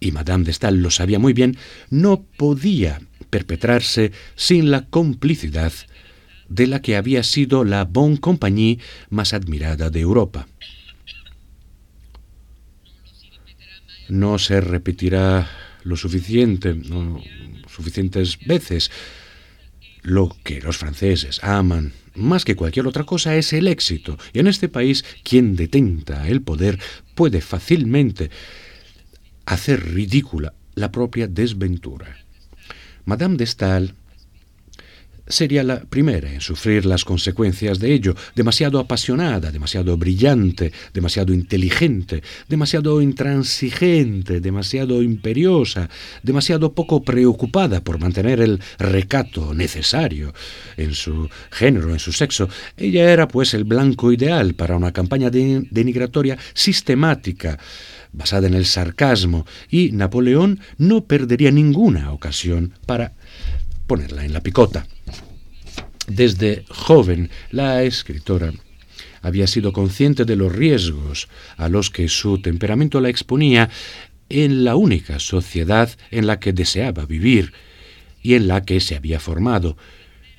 y 0.00 0.12
Madame 0.12 0.44
de 0.44 0.52
Stael 0.52 0.82
lo 0.82 0.90
sabía 0.90 1.18
muy 1.18 1.32
bien, 1.32 1.56
no 1.90 2.22
podía 2.36 3.00
perpetrarse 3.30 4.12
sin 4.36 4.70
la 4.70 4.86
complicidad 4.86 5.72
de 6.48 6.66
la 6.66 6.80
que 6.80 6.96
había 6.96 7.22
sido 7.22 7.64
la 7.64 7.84
Bon 7.84 8.16
Compagnie 8.16 8.78
más 9.10 9.34
admirada 9.34 9.90
de 9.90 10.00
Europa. 10.00 10.48
No 14.08 14.38
se 14.38 14.60
repetirá 14.60 15.48
lo 15.84 15.96
suficiente, 15.96 16.74
suficientes 17.68 18.38
veces. 18.46 18.90
Lo 20.02 20.34
que 20.42 20.60
los 20.60 20.78
franceses 20.78 21.42
aman 21.44 21.92
más 22.14 22.44
que 22.44 22.56
cualquier 22.56 22.86
otra 22.86 23.04
cosa 23.04 23.36
es 23.36 23.52
el 23.52 23.68
éxito. 23.68 24.18
Y 24.32 24.40
en 24.40 24.46
este 24.46 24.68
país, 24.68 25.04
quien 25.22 25.56
detenta 25.56 26.28
el 26.28 26.42
poder 26.42 26.78
puede 27.14 27.40
fácilmente 27.40 28.30
hacer 29.46 29.94
ridícula 29.94 30.52
la 30.74 30.90
propia 30.92 31.26
desventura. 31.26 32.16
Madame 33.08 33.38
de 33.38 33.46
Stael 33.46 33.94
sería 35.28 35.62
la 35.62 35.80
primera 35.80 36.32
en 36.32 36.40
sufrir 36.40 36.86
las 36.86 37.04
consecuencias 37.04 37.78
de 37.78 37.92
ello, 37.92 38.14
demasiado 38.34 38.78
apasionada, 38.78 39.50
demasiado 39.50 39.96
brillante, 39.96 40.72
demasiado 40.92 41.32
inteligente, 41.32 42.22
demasiado 42.48 43.00
intransigente, 43.00 44.40
demasiado 44.40 45.02
imperiosa, 45.02 45.88
demasiado 46.22 46.72
poco 46.72 47.02
preocupada 47.02 47.82
por 47.82 47.98
mantener 47.98 48.40
el 48.40 48.60
recato 48.78 49.54
necesario 49.54 50.34
en 50.76 50.94
su 50.94 51.28
género, 51.50 51.92
en 51.92 51.98
su 51.98 52.12
sexo. 52.12 52.48
Ella 52.76 53.12
era 53.12 53.28
pues 53.28 53.54
el 53.54 53.64
blanco 53.64 54.12
ideal 54.12 54.54
para 54.54 54.76
una 54.76 54.92
campaña 54.92 55.30
denigratoria 55.30 56.38
sistemática 56.54 57.58
basada 58.12 58.46
en 58.46 58.54
el 58.54 58.64
sarcasmo, 58.64 59.46
y 59.70 59.92
Napoleón 59.92 60.60
no 60.78 61.04
perdería 61.04 61.50
ninguna 61.50 62.12
ocasión 62.12 62.72
para 62.86 63.12
ponerla 63.86 64.24
en 64.24 64.32
la 64.32 64.40
picota. 64.40 64.86
Desde 66.08 66.64
joven, 66.70 67.30
la 67.50 67.82
escritora 67.82 68.52
había 69.20 69.46
sido 69.46 69.72
consciente 69.72 70.24
de 70.24 70.36
los 70.36 70.50
riesgos 70.50 71.28
a 71.58 71.68
los 71.68 71.90
que 71.90 72.08
su 72.08 72.40
temperamento 72.40 73.00
la 73.00 73.10
exponía 73.10 73.68
en 74.30 74.64
la 74.64 74.74
única 74.74 75.18
sociedad 75.18 75.90
en 76.10 76.26
la 76.26 76.40
que 76.40 76.54
deseaba 76.54 77.04
vivir 77.04 77.52
y 78.22 78.34
en 78.34 78.48
la 78.48 78.64
que 78.64 78.80
se 78.80 78.96
había 78.96 79.20
formado, 79.20 79.76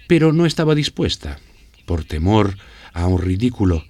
pero 0.08 0.34
no 0.34 0.48
estaba 0.48 0.74
dispuesta, 0.74 1.40
por 1.86 2.04
temor 2.04 2.58
a 2.94 3.06
un 3.06 3.22
ridículo 3.22 3.86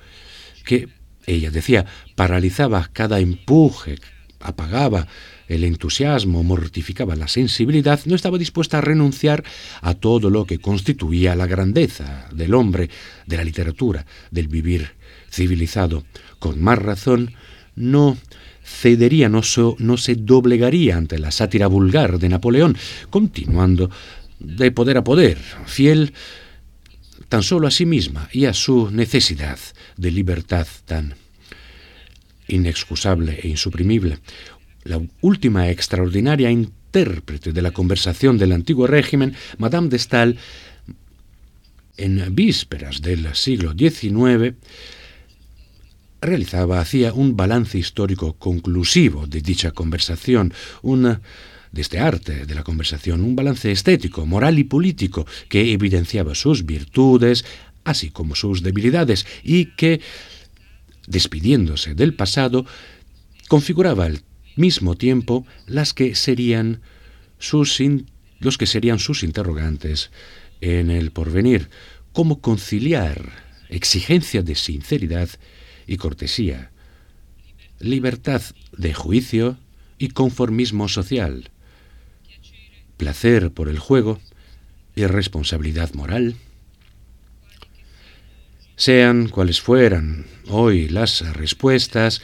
que 0.66 0.90
ella 1.26 1.50
decía, 1.50 1.86
paralizaba 2.16 2.90
cada 2.92 3.20
empuje, 3.20 4.00
apagaba 4.42 5.08
el 5.50 5.64
entusiasmo, 5.64 6.44
mortificaba 6.44 7.16
la 7.16 7.28
sensibilidad, 7.28 8.00
no 8.06 8.16
estaba 8.16 8.38
dispuesta 8.38 8.78
a 8.78 8.82
renunciar 8.82 9.44
a 9.82 9.96
todo 9.96 10.30
lo 10.30 10.46
que 10.46 10.60
constituía 10.60 11.36
la 11.36 11.48
grandeza 11.48 12.30
del 12.32 12.54
hombre, 12.54 12.90
de 13.26 13.38
la 13.38 13.44
literatura, 13.44 14.06
del 14.32 14.48
vivir 14.48 14.92
civilizado. 15.30 16.06
Con 16.38 16.62
más 16.62 16.80
razón, 16.80 17.34
no 17.76 18.18
cedería, 18.64 19.28
no, 19.30 19.42
se 19.42 20.16
doblegaría 20.16 20.96
ante 20.96 21.18
la 21.18 21.32
sátira 21.32 21.68
vulgar 21.68 22.20
de 22.20 22.30
Napoleón, 22.30 22.78
continuando 23.10 23.90
de 24.40 24.72
poder 24.72 24.98
a 24.98 25.04
poder, 25.04 25.38
fiel 25.66 26.14
tan 27.28 27.44
solo 27.44 27.68
a 27.68 27.72
sí 27.72 27.86
misma 27.86 28.30
y 28.32 28.46
a 28.46 28.54
su 28.54 28.90
necesidad 28.92 29.60
de 29.98 30.12
libertad 30.12 30.68
tan 30.86 31.16
inexcusable 32.48 33.40
e 33.44 33.48
insuprimible. 33.48 34.20
La 34.84 35.02
última 35.22 35.70
extraordinaria 35.70 36.50
intérprete 36.52 37.52
de 37.52 37.62
la 37.62 37.72
conversación 37.72 38.38
del 38.38 38.54
antiguo 38.54 38.88
régimen, 38.88 39.36
Madame 39.58 39.90
de 39.90 40.00
Stael, 40.00 40.38
en 41.98 42.34
vísperas 42.34 43.02
del 43.02 43.36
siglo 43.36 43.74
XIX, 43.78 44.56
realizaba, 46.22 46.80
hacía 46.80 47.14
un 47.14 47.36
balance 47.36 47.78
histórico 47.78 48.34
conclusivo 48.34 49.28
de 49.28 49.42
dicha 49.42 49.72
conversación, 49.72 50.54
de 51.72 51.82
este 51.82 52.00
arte 52.00 52.46
de 52.46 52.56
la 52.56 52.64
conversación, 52.64 53.22
un 53.22 53.36
balance 53.36 53.72
estético, 53.72 54.26
moral 54.26 54.58
y 54.60 54.64
político 54.64 55.28
que 55.50 55.72
evidenciaba 55.72 56.36
sus 56.36 56.66
virtudes, 56.66 57.46
así 57.84 58.10
como 58.10 58.36
sus 58.36 58.64
debilidades, 58.64 59.28
y 59.44 59.66
que, 59.76 60.02
despidiéndose 61.08 61.94
del 61.94 62.16
pasado, 62.16 62.66
configuraba 63.48 64.06
al 64.06 64.22
mismo 64.60 64.96
tiempo 64.96 65.46
las 65.66 65.94
que 65.94 66.14
serían 66.16 66.82
sus 67.40 67.82
los 68.40 68.58
que 68.58 68.68
serían 68.68 69.00
sus 69.00 69.24
interrogantes 69.24 70.12
en 70.62 70.92
el 70.92 71.12
porvenir, 71.12 71.70
cómo 72.14 72.42
conciliar 72.42 73.32
exigencia 73.70 74.42
de 74.42 74.56
sinceridad 74.56 75.30
y 75.88 75.98
cortesía, 75.98 76.72
libertad 77.80 78.42
de 78.78 78.94
juicio 78.94 79.58
y 79.98 80.10
conformismo 80.10 80.88
social, 80.88 81.52
placer 82.98 83.52
por 83.52 83.70
el 83.70 83.80
juego 83.80 84.20
y 84.96 85.06
responsabilidad 85.06 85.94
moral. 85.94 86.36
Sean 88.76 89.28
cuales 89.28 89.62
fueran 89.62 90.26
hoy 90.48 90.88
las 90.88 91.34
respuestas, 91.34 92.22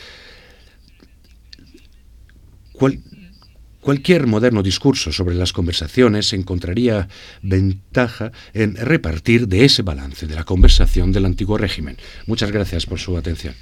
cualquier 3.81 4.27
moderno 4.27 4.63
discurso 4.63 5.11
sobre 5.11 5.35
las 5.35 5.53
conversaciones 5.53 6.33
encontraría 6.33 7.07
ventaja 7.41 8.31
en 8.53 8.75
repartir 8.75 9.47
de 9.47 9.65
ese 9.65 9.83
balance 9.83 10.27
de 10.27 10.35
la 10.35 10.43
conversación 10.43 11.11
del 11.11 11.25
antiguo 11.25 11.57
régimen. 11.57 11.97
Muchas 12.25 12.51
gracias 12.51 12.85
por 12.85 12.99
su 12.99 13.17
atención. 13.17 13.55